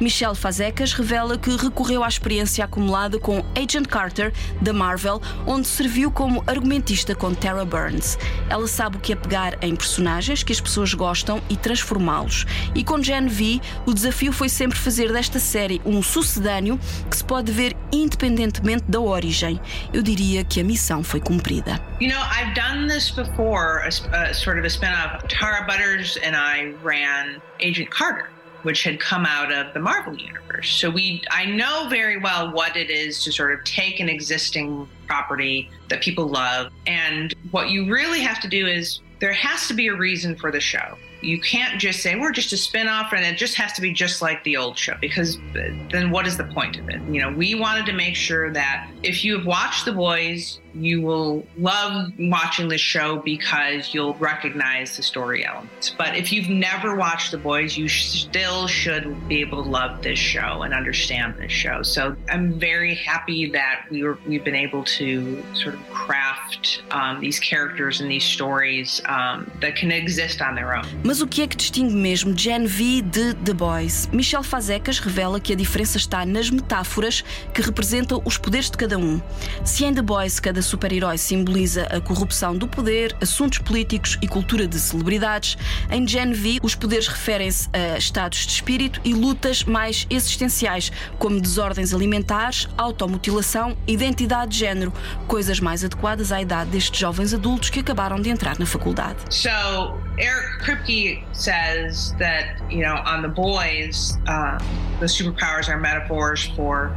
Michelle 0.00 0.34
Fazecas 0.34 0.92
revela 0.92 1.38
que 1.38 1.50
recorreu 1.56 2.04
à 2.04 2.08
experiência 2.08 2.64
acumulada 2.64 3.18
com 3.18 3.44
Agent 3.56 3.86
Carter, 3.86 4.32
da 4.60 4.72
Marvel, 4.72 5.20
onde 5.46 5.66
serviu 5.66 6.10
como 6.10 6.42
argumentista 6.46 7.14
com 7.14 7.34
Tara 7.34 7.64
Burns. 7.64 8.18
Ela 8.48 8.66
sabe 8.68 8.96
o 8.96 9.00
que 9.00 9.12
é 9.12 9.16
pegar 9.16 9.56
em 9.62 9.74
personagens 9.74 10.42
que 10.42 10.52
as 10.52 10.60
pessoas 10.60 10.94
gostam 10.94 11.42
e 11.48 11.56
transformá-los. 11.56 12.46
E 12.74 12.84
com 12.84 13.02
Gen 13.02 13.26
V, 13.26 13.60
o 13.86 13.94
desafio 13.94 14.32
foi 14.32 14.48
sempre 14.48 14.78
fazer 14.78 15.12
desta 15.12 15.38
série 15.38 15.80
um 15.84 16.02
sucedâneo 16.02 16.78
que 17.10 17.16
se 17.16 17.24
pode 17.24 17.50
ver 17.52 17.76
independentemente 17.92 18.84
da 18.88 19.00
origem. 19.00 19.60
Eu 19.92 20.02
diria 20.02 20.44
que 20.44 20.60
a 20.60 20.64
missão 20.64 21.02
foi 21.02 21.20
cumprida. 21.20 21.80
You 22.00 22.10
know, 22.10 22.20
I've 22.20 22.54
done 22.54 22.88
this 22.88 23.10
before, 23.10 23.82
a, 23.82 23.88
a 23.88 24.34
sort 24.34 24.58
of 24.58 24.64
a 24.64 24.68
spin-off. 24.68 25.26
Tara 25.28 25.64
Butters 25.66 26.18
and 26.18 26.36
I 26.36 26.74
ran 26.82 27.40
Agent 27.60 27.90
Carter. 27.90 28.35
Which 28.62 28.82
had 28.82 28.98
come 29.00 29.24
out 29.26 29.52
of 29.52 29.72
the 29.74 29.80
Marvel 29.80 30.16
universe. 30.16 30.70
So 30.70 30.90
we 30.90 31.22
I 31.30 31.44
know 31.46 31.88
very 31.88 32.18
well 32.18 32.52
what 32.52 32.76
it 32.76 32.90
is 32.90 33.22
to 33.24 33.32
sort 33.32 33.52
of 33.52 33.64
take 33.64 34.00
an 34.00 34.08
existing 34.08 34.88
property 35.06 35.70
that 35.88 36.00
people 36.00 36.28
love 36.28 36.72
and 36.86 37.34
what 37.50 37.70
you 37.70 37.90
really 37.90 38.20
have 38.20 38.40
to 38.40 38.48
do 38.48 38.66
is 38.66 39.00
there 39.20 39.32
has 39.32 39.68
to 39.68 39.74
be 39.74 39.88
a 39.88 39.94
reason 39.94 40.36
for 40.36 40.50
the 40.50 40.60
show. 40.60 40.96
You 41.26 41.40
can't 41.40 41.80
just 41.80 42.00
say 42.00 42.14
we're 42.14 42.30
just 42.30 42.52
a 42.52 42.56
spin-off 42.56 43.12
and 43.12 43.24
it 43.24 43.36
just 43.36 43.56
has 43.56 43.72
to 43.72 43.80
be 43.80 43.92
just 43.92 44.22
like 44.22 44.44
the 44.44 44.56
old 44.56 44.78
show 44.78 44.94
because 45.00 45.38
then 45.52 46.10
what 46.10 46.24
is 46.24 46.36
the 46.36 46.44
point 46.44 46.78
of 46.78 46.88
it? 46.88 47.00
You 47.10 47.20
know, 47.20 47.32
we 47.32 47.56
wanted 47.56 47.84
to 47.86 47.92
make 47.92 48.14
sure 48.14 48.52
that 48.52 48.88
if 49.02 49.24
you 49.24 49.36
have 49.36 49.44
watched 49.46 49.86
The 49.86 49.92
Boys, 49.92 50.60
you 50.72 51.00
will 51.00 51.44
love 51.56 52.12
watching 52.18 52.68
this 52.68 52.80
show 52.80 53.16
because 53.16 53.94
you'll 53.94 54.14
recognize 54.14 54.96
the 54.96 55.02
story 55.02 55.44
elements. 55.44 55.94
But 55.96 56.16
if 56.16 56.32
you've 56.32 56.48
never 56.48 56.94
watched 56.94 57.32
The 57.32 57.38
Boys, 57.38 57.76
you 57.76 57.88
still 57.88 58.66
should 58.66 59.28
be 59.28 59.40
able 59.40 59.64
to 59.64 59.68
love 59.68 60.02
this 60.02 60.18
show 60.18 60.62
and 60.62 60.74
understand 60.74 61.36
this 61.38 61.52
show. 61.52 61.82
So 61.82 62.14
I'm 62.28 62.58
very 62.58 62.94
happy 62.94 63.50
that 63.50 63.86
we 63.90 64.02
were 64.02 64.18
we've 64.26 64.44
been 64.44 64.54
able 64.54 64.84
to 64.84 65.42
sort 65.54 65.74
of 65.74 65.80
craft 65.90 66.82
um, 66.90 67.20
these 67.20 67.38
characters 67.38 68.00
and 68.00 68.10
these 68.10 68.24
stories 68.24 69.00
um, 69.06 69.50
that 69.60 69.76
can 69.76 69.90
exist 69.90 70.42
on 70.42 70.54
their 70.54 70.76
own. 70.76 70.86
Mas 71.16 71.22
o 71.22 71.26
que 71.26 71.40
é 71.40 71.46
que 71.46 71.56
distingue 71.56 71.94
mesmo 71.94 72.36
Gen 72.36 72.66
V 72.66 73.00
de 73.00 73.32
The 73.32 73.54
Boys? 73.54 74.06
Michel 74.12 74.42
Fazecas 74.42 74.98
revela 74.98 75.40
que 75.40 75.50
a 75.50 75.56
diferença 75.56 75.96
está 75.96 76.26
nas 76.26 76.50
metáforas 76.50 77.24
que 77.54 77.62
representam 77.62 78.20
os 78.22 78.36
poderes 78.36 78.68
de 78.68 78.76
cada 78.76 78.98
um. 78.98 79.18
Se 79.64 79.86
em 79.86 79.94
The 79.94 80.02
Boys 80.02 80.38
cada 80.38 80.60
super-herói 80.60 81.16
simboliza 81.16 81.84
a 81.84 82.02
corrupção 82.02 82.54
do 82.54 82.68
poder, 82.68 83.16
assuntos 83.18 83.60
políticos 83.60 84.18
e 84.20 84.28
cultura 84.28 84.68
de 84.68 84.78
celebridades, 84.78 85.56
em 85.90 86.06
Gen 86.06 86.34
V 86.34 86.58
os 86.62 86.74
poderes 86.74 87.08
referem-se 87.08 87.70
a 87.72 87.96
estados 87.96 88.40
de 88.40 88.52
espírito 88.52 89.00
e 89.02 89.14
lutas 89.14 89.64
mais 89.64 90.06
existenciais, 90.10 90.92
como 91.18 91.40
desordens 91.40 91.94
alimentares, 91.94 92.68
automutilação, 92.76 93.74
identidade 93.86 94.50
de 94.50 94.58
género, 94.58 94.92
coisas 95.26 95.60
mais 95.60 95.82
adequadas 95.82 96.30
à 96.30 96.42
idade 96.42 96.72
destes 96.72 97.00
jovens 97.00 97.32
adultos 97.32 97.70
que 97.70 97.80
acabaram 97.80 98.20
de 98.20 98.28
entrar 98.28 98.58
na 98.58 98.66
faculdade. 98.66 99.16
So 99.30 100.05
Eric 100.18 100.46
Kripke 100.60 101.22
says 101.34 102.14
that 102.18 102.58
you 102.70 102.82
know 102.82 102.96
on 103.04 103.22
the 103.22 103.28
boys, 103.28 104.16
uh, 104.26 104.58
the 104.98 105.06
superpowers 105.06 105.68
are 105.68 105.78
metaphors 105.78 106.46
for 106.56 106.96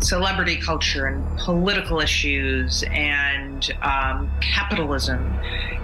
celebrity 0.00 0.56
culture 0.56 1.06
and 1.06 1.38
political 1.38 2.00
issues 2.00 2.84
and 2.90 3.70
um, 3.82 4.30
capitalism. 4.40 5.18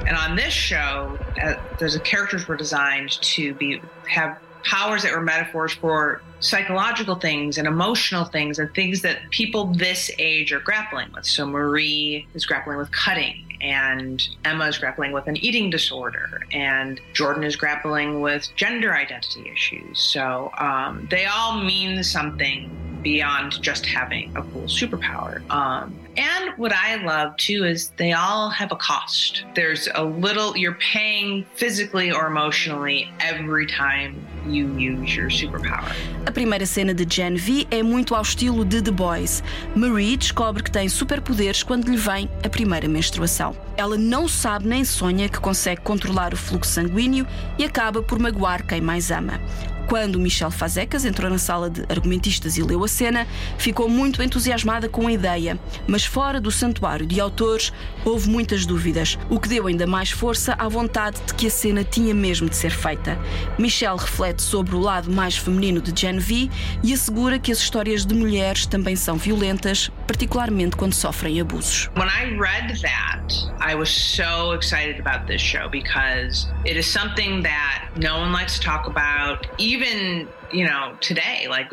And 0.06 0.16
on 0.16 0.36
this 0.36 0.52
show, 0.52 1.18
uh, 1.42 1.54
the 1.78 2.00
characters 2.04 2.46
were 2.46 2.56
designed 2.56 3.12
to 3.22 3.54
be 3.54 3.80
have 4.08 4.38
powers 4.64 5.02
that 5.02 5.12
were 5.12 5.22
metaphors 5.22 5.72
for 5.72 6.22
psychological 6.40 7.14
things 7.14 7.58
and 7.58 7.66
emotional 7.66 8.24
things 8.24 8.58
and 8.58 8.72
things 8.74 9.02
that 9.02 9.18
people 9.30 9.66
this 9.66 10.10
age 10.18 10.52
are 10.52 10.60
grappling 10.60 11.10
with. 11.14 11.24
So 11.26 11.46
Marie 11.46 12.26
is 12.34 12.44
grappling 12.44 12.78
with 12.78 12.90
cutting 12.90 13.44
and 13.60 14.28
Emma 14.44 14.66
is 14.66 14.76
grappling 14.76 15.12
with 15.12 15.26
an 15.26 15.38
eating 15.38 15.70
disorder, 15.70 16.42
and 16.52 17.00
Jordan 17.14 17.44
is 17.44 17.56
grappling 17.56 18.20
with 18.20 18.46
gender 18.54 18.94
identity 18.94 19.50
issues. 19.50 19.98
So 19.98 20.52
um, 20.58 21.08
they 21.10 21.24
all 21.24 21.64
mean 21.64 22.04
something 22.04 22.70
beyond 23.02 23.62
just 23.62 23.86
having 23.86 24.36
a 24.36 24.42
cool 24.42 24.62
superpower. 24.62 25.48
Um, 25.50 25.98
and 26.16 26.43
what 26.56 26.72
I 26.72 26.96
love 26.96 27.36
too 27.36 27.64
is 27.64 27.90
they 27.96 28.12
all 28.12 28.48
have 28.50 28.72
a 28.72 28.76
cost. 28.76 29.44
There's 29.54 29.88
a 29.94 30.02
little, 30.02 30.56
you're 30.56 30.78
paying 30.92 31.44
physically 31.54 32.12
or 32.12 32.26
emotionally 32.26 33.10
every 33.20 33.66
time 33.66 34.26
you 34.46 34.66
use 34.78 35.14
your 35.16 35.30
superpower. 35.30 35.90
A 36.26 36.32
primeira 36.32 36.66
cena 36.66 36.94
de 36.94 37.06
Gen 37.08 37.36
V 37.36 37.66
é 37.70 37.82
muito 37.82 38.14
ao 38.14 38.22
estilo 38.22 38.64
de 38.64 38.82
The 38.82 38.90
Boys. 38.90 39.42
Marie 39.74 40.16
descobre 40.16 40.62
que 40.62 40.70
tem 40.70 40.88
superpoderes 40.88 41.62
quando 41.62 41.88
lhe 41.88 41.96
vem 41.96 42.30
a 42.44 42.48
primeira 42.48 42.88
menstruação. 42.88 43.56
Ela 43.76 43.96
não 43.96 44.28
sabe 44.28 44.68
nem 44.68 44.84
sonha 44.84 45.28
que 45.28 45.40
consegue 45.40 45.80
controlar 45.80 46.32
o 46.32 46.36
fluxo 46.36 46.72
sanguíneo 46.72 47.26
e 47.58 47.64
acaba 47.64 48.02
por 48.02 48.18
magoar 48.18 48.66
quem 48.66 48.80
mais 48.80 49.10
ama. 49.10 49.40
Quando 49.86 50.18
Michel 50.18 50.50
Fazecas 50.50 51.04
entrou 51.04 51.30
na 51.30 51.38
sala 51.38 51.68
de 51.68 51.82
argumentistas 51.88 52.56
e 52.56 52.62
leu 52.62 52.82
a 52.82 52.88
cena, 52.88 53.26
ficou 53.58 53.88
muito 53.88 54.22
entusiasmada 54.22 54.88
com 54.88 55.06
a 55.06 55.12
ideia, 55.12 55.58
mas 55.86 56.04
fora 56.04 56.40
do 56.40 56.50
santuário 56.50 57.06
de 57.06 57.20
autores 57.20 57.72
houve 58.04 58.28
muitas 58.28 58.64
dúvidas, 58.64 59.18
o 59.28 59.38
que 59.38 59.48
deu 59.48 59.66
ainda 59.66 59.86
mais 59.86 60.10
força 60.10 60.54
à 60.58 60.68
vontade 60.68 61.20
de 61.26 61.34
que 61.34 61.46
a 61.46 61.50
cena 61.50 61.84
tinha 61.84 62.14
mesmo 62.14 62.48
de 62.48 62.56
ser 62.56 62.70
feita. 62.70 63.18
Michel 63.58 63.96
reflete 63.96 64.42
sobre 64.42 64.74
o 64.74 64.80
lado 64.80 65.12
mais 65.12 65.36
feminino 65.36 65.80
de 65.80 65.98
Gen 65.98 66.18
V 66.18 66.50
e 66.82 66.92
assegura 66.92 67.38
que 67.38 67.52
as 67.52 67.58
histórias 67.58 68.06
de 68.06 68.14
mulheres 68.14 68.66
também 68.66 68.96
são 68.96 69.16
violentas, 69.16 69.90
particularmente 70.06 70.76
quando 70.76 70.94
sofrem 70.94 71.40
abusos. 71.40 71.90
When 71.96 72.08
I 72.08 72.36
read 72.38 72.80
that, 72.80 73.43
I 73.60 73.74
was 73.74 73.90
so 73.90 74.52
excited 74.52 74.98
about 74.98 75.26
this 75.26 75.40
show 75.40 75.68
because 75.68 76.46
it 76.64 76.76
is 76.76 76.86
something 76.86 77.42
that 77.42 77.88
no 77.96 78.18
one 78.18 78.32
likes 78.32 78.58
to 78.58 78.64
talk 78.64 78.86
about. 78.86 79.46
even 79.58 80.28
you 80.52 80.64
know 80.64 80.96
today. 81.00 81.46
Like 81.48 81.72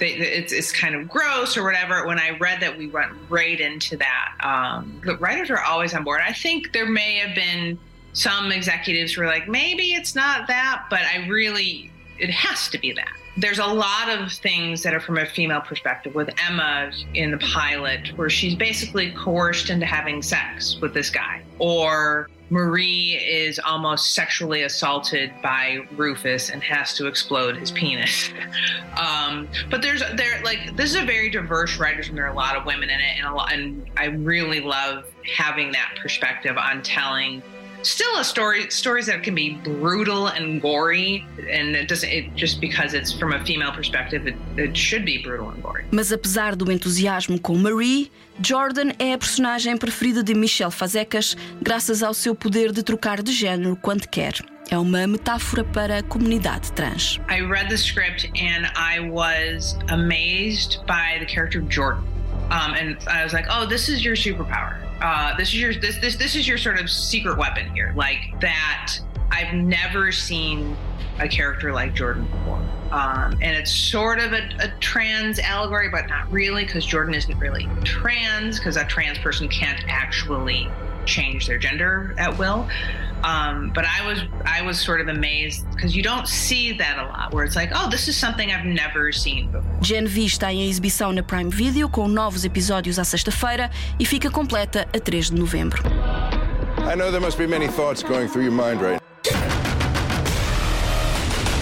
it's, 0.00 0.52
it's 0.52 0.72
kind 0.72 0.94
of 0.94 1.08
gross 1.08 1.56
or 1.56 1.64
whatever. 1.64 2.06
When 2.06 2.18
i 2.18 2.30
read 2.38 2.60
that 2.60 2.78
we 2.78 2.86
went 2.86 3.12
right 3.28 3.60
into 3.60 3.96
that 3.98 4.34
um, 4.42 5.00
the 5.04 5.16
writers 5.16 5.50
are 5.50 5.60
always 5.60 5.92
on 5.92 6.04
board. 6.04 6.20
I 6.24 6.32
think 6.32 6.72
there 6.72 6.86
may 6.86 7.16
have 7.16 7.34
been 7.34 7.78
some 8.16 8.50
executives 8.50 9.12
who 9.12 9.20
were 9.20 9.26
like 9.26 9.46
maybe 9.46 9.92
it's 9.92 10.14
not 10.14 10.46
that 10.46 10.86
but 10.88 11.00
i 11.00 11.26
really 11.28 11.90
it 12.18 12.30
has 12.30 12.66
to 12.66 12.78
be 12.78 12.90
that 12.90 13.12
there's 13.36 13.58
a 13.58 13.66
lot 13.66 14.08
of 14.08 14.32
things 14.32 14.82
that 14.82 14.94
are 14.94 15.00
from 15.00 15.18
a 15.18 15.26
female 15.26 15.60
perspective 15.60 16.14
with 16.14 16.30
Emma 16.48 16.90
in 17.14 17.30
the 17.30 17.38
pilot 17.38 18.08
where 18.16 18.30
she's 18.30 18.54
basically 18.54 19.12
coerced 19.12 19.68
into 19.68 19.84
having 19.84 20.22
sex 20.22 20.78
with 20.80 20.94
this 20.94 21.10
guy 21.10 21.42
or 21.58 22.28
Marie 22.48 23.16
is 23.16 23.58
almost 23.58 24.14
sexually 24.14 24.62
assaulted 24.62 25.32
by 25.42 25.80
Rufus 25.96 26.50
and 26.50 26.62
has 26.62 26.94
to 26.94 27.06
explode 27.06 27.56
his 27.56 27.70
penis. 27.70 28.30
Um, 28.96 29.46
but 29.68 29.82
there's 29.82 30.00
there 30.14 30.42
like 30.42 30.74
this 30.74 30.88
is 30.88 30.96
a 30.96 31.04
very 31.04 31.28
diverse 31.28 31.78
writers 31.78 32.08
and 32.08 32.16
there 32.16 32.24
are 32.24 32.32
a 32.32 32.34
lot 32.34 32.56
of 32.56 32.64
women 32.64 32.88
in 32.88 32.98
it 32.98 33.18
and 33.18 33.26
a 33.26 33.34
lot 33.34 33.52
and 33.52 33.90
I 33.98 34.06
really 34.06 34.60
love 34.60 35.04
having 35.36 35.70
that 35.72 35.96
perspective 36.00 36.56
on 36.56 36.82
telling 36.82 37.42
still 37.86 38.18
a 38.18 38.24
story 38.24 38.70
stories 38.70 39.06
that 39.06 39.22
can 39.22 39.34
be 39.34 39.58
brutal 39.62 40.28
and 40.28 40.60
gory 40.60 41.24
and 41.38 41.76
it 41.76 41.88
doesn't 41.88 42.10
it, 42.10 42.34
just 42.34 42.60
because 42.60 42.94
it's 42.94 43.12
from 43.12 43.32
a 43.32 43.44
female 43.44 43.72
perspective 43.72 44.26
it, 44.26 44.36
it 44.56 44.76
should 44.76 45.04
be 45.04 45.18
brutal 45.18 45.50
and 45.50 45.62
gory. 45.62 45.84
Mas 45.90 46.12
apesar 46.12 46.56
do 46.56 46.70
entusiasmo 46.70 47.38
com 47.40 47.56
Marie, 47.56 48.10
Jordan 48.42 48.92
é 48.98 49.14
a 49.14 49.18
personagem 49.18 49.76
preferida 49.76 50.22
de 50.22 50.34
Michelle 50.34 50.70
Fazecas 50.72 51.36
graças 51.62 52.02
ao 52.02 52.12
seu 52.12 52.34
poder 52.34 52.72
de 52.72 52.82
trocar 52.82 53.22
de 53.22 53.32
género 53.32 53.76
quando 53.76 54.06
quer. 54.08 54.34
É 54.68 54.76
uma 54.76 55.06
metáfora 55.06 55.62
para 55.62 55.98
a 55.98 56.02
comunidade 56.02 56.72
trans. 56.72 57.20
I 57.30 57.40
read 57.40 57.68
the 57.68 57.76
script 57.76 58.26
and 58.34 58.66
I 58.74 58.98
was 58.98 59.78
amazed 59.88 60.80
by 60.86 61.20
the 61.20 61.26
character 61.26 61.60
of 61.60 61.68
Jordan. 61.68 62.02
Um, 62.50 62.74
and 62.74 62.96
I 63.06 63.22
was 63.22 63.32
like, 63.32 63.48
"Oh, 63.48 63.66
this 63.66 63.88
is 63.88 64.04
your 64.04 64.16
superpower. 64.16 64.85
Uh, 65.00 65.36
this 65.36 65.48
is 65.48 65.60
your 65.60 65.74
this 65.74 65.98
this 65.98 66.16
this 66.16 66.34
is 66.34 66.48
your 66.48 66.58
sort 66.58 66.80
of 66.80 66.90
secret 66.90 67.36
weapon 67.36 67.70
here. 67.74 67.92
Like 67.96 68.40
that. 68.40 68.98
I've 69.30 69.54
never 69.54 70.12
seen 70.12 70.76
a 71.18 71.28
character 71.28 71.72
like 71.72 71.94
Jordan 71.94 72.26
before. 72.26 72.62
Um, 72.90 73.32
and 73.42 73.56
it's 73.56 73.74
sort 73.74 74.20
of 74.20 74.32
a, 74.32 74.48
a 74.60 74.68
trans 74.80 75.38
allegory, 75.38 75.88
but 75.90 76.08
not 76.08 76.30
really, 76.30 76.64
because 76.64 76.86
Jordan 76.86 77.14
isn't 77.14 77.36
really 77.38 77.68
trans, 77.84 78.58
because 78.58 78.76
a 78.76 78.84
trans 78.84 79.18
person 79.18 79.48
can't 79.48 79.82
actually 79.88 80.70
change 81.04 81.46
their 81.46 81.58
gender 81.58 82.14
at 82.18 82.38
will. 82.38 82.68
Um, 83.24 83.72
but 83.74 83.84
I 83.84 84.06
was 84.06 84.20
I 84.44 84.62
was 84.62 84.78
sort 84.78 85.00
of 85.00 85.08
amazed 85.08 85.68
because 85.70 85.96
you 85.96 86.02
don't 86.02 86.28
see 86.28 86.72
that 86.78 86.98
a 86.98 87.06
lot, 87.06 87.32
where 87.32 87.44
it's 87.44 87.56
like, 87.56 87.70
oh, 87.74 87.88
this 87.90 88.08
is 88.08 88.16
something 88.16 88.50
I've 88.52 88.66
never 88.66 89.10
seen 89.12 89.50
before. 89.50 89.70
Gen 89.80 90.06
V 90.06 90.26
está 90.26 90.52
em 90.52 90.68
exibição 90.68 91.12
na 91.12 91.22
Prime 91.22 91.50
Video 91.50 91.88
com 91.88 92.08
novos 92.08 92.44
episódios 92.44 92.98
à 92.98 93.04
sexta-feira 93.04 93.70
e 93.98 94.04
fica 94.04 94.30
completa 94.30 94.86
a 94.94 95.00
3 95.00 95.30
de 95.30 95.40
novembro. 95.40 95.82
I 96.78 96.94
know 96.94 97.10
there 97.10 97.20
must 97.20 97.38
be 97.38 97.46
many 97.46 97.68
thoughts 97.68 98.02
going 98.02 98.28
through 98.28 98.44
your 98.44 98.52
mind 98.52 98.80
right 98.80 99.00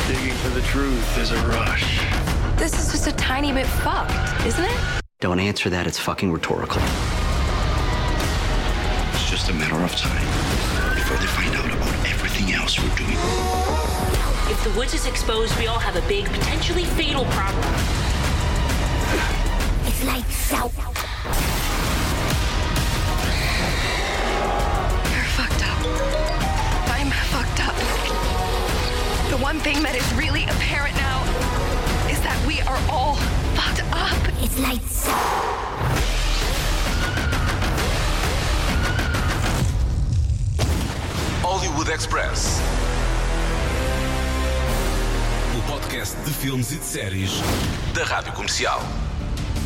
Digging 0.06 0.34
for 0.42 0.50
the 0.50 0.60
truth 0.66 1.18
is 1.18 1.30
a 1.30 1.36
rush. 1.48 2.00
This 2.58 2.74
is 2.74 2.92
just 2.92 3.06
a 3.06 3.12
tiny 3.12 3.52
bit 3.52 3.66
fucked, 3.66 4.12
isn't 4.46 4.64
it? 4.64 4.76
Don't 5.20 5.40
answer 5.40 5.70
that, 5.70 5.86
it's 5.86 5.98
fucking 5.98 6.30
rhetorical. 6.30 6.82
It's 9.14 9.30
just 9.30 9.48
a 9.48 9.54
matter 9.54 9.82
of 9.82 9.96
time 9.96 10.53
before 11.04 11.18
they 11.18 11.26
find 11.26 11.54
out 11.54 11.66
about 11.66 12.08
everything 12.08 12.54
else 12.54 12.80
we're 12.80 12.96
doing. 12.96 13.18
If 14.48 14.64
the 14.64 14.70
woods 14.70 14.94
is 14.94 15.04
exposed, 15.04 15.54
we 15.58 15.66
all 15.66 15.78
have 15.78 15.96
a 15.96 16.08
big, 16.08 16.24
potentially 16.24 16.84
fatal 16.96 17.26
problem. 17.26 17.62
It's 19.84 20.02
lights 20.06 20.52
out. 20.54 20.72
You're 25.12 25.28
fucked 25.36 25.62
up. 25.68 25.78
I'm 26.88 27.10
fucked 27.28 27.60
up. 27.68 27.76
The 29.28 29.36
one 29.44 29.58
thing 29.58 29.82
that 29.82 29.94
is 29.94 30.10
really 30.14 30.44
apparent 30.44 30.96
now 30.96 31.20
is 32.08 32.18
that 32.22 32.42
we 32.48 32.62
are 32.62 32.80
all 32.90 33.16
fucked 33.52 33.84
up. 33.92 34.42
It's 34.42 34.58
like 34.58 34.80
lights 34.80 36.13
Hollywood 41.64 41.90
Express. 41.90 42.60
O 45.56 45.72
podcast 45.72 46.14
de 46.20 46.30
filmes 46.30 46.70
e 46.72 46.76
de 46.76 46.84
séries 46.84 47.30
da 47.94 48.04
Rádio 48.04 48.34
Comercial. 48.34 48.82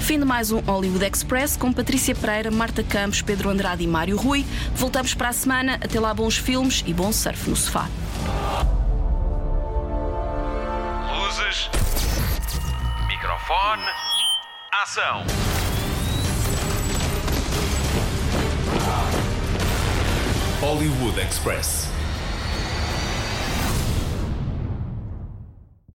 Fim 0.03 0.21
de 0.21 0.25
mais 0.25 0.53
um 0.53 0.61
Hollywood 0.61 1.05
Express 1.05 1.57
com 1.57 1.73
Patrícia 1.73 2.15
Pereira, 2.15 2.53
Marta 2.53 2.85
Campos, 2.85 3.21
Pedro 3.21 3.51
Andrade 3.51 3.83
e 3.83 3.89
Mário 3.89 4.17
Rui. 4.17 4.47
Voltamos 4.77 5.13
para 5.13 5.31
a 5.31 5.33
semana. 5.33 5.75
Até 5.75 5.99
lá, 5.99 6.15
bons 6.15 6.37
filmes 6.37 6.85
e 6.87 6.95
bom 6.95 7.11
surf 7.11 7.51
no 7.51 7.57
sofá. 7.57 7.89
Luzes. 11.17 11.69
Microfone. 13.09 13.83
Ação. 14.85 15.58
Hollywood 20.69 21.17
Express. 21.17 21.98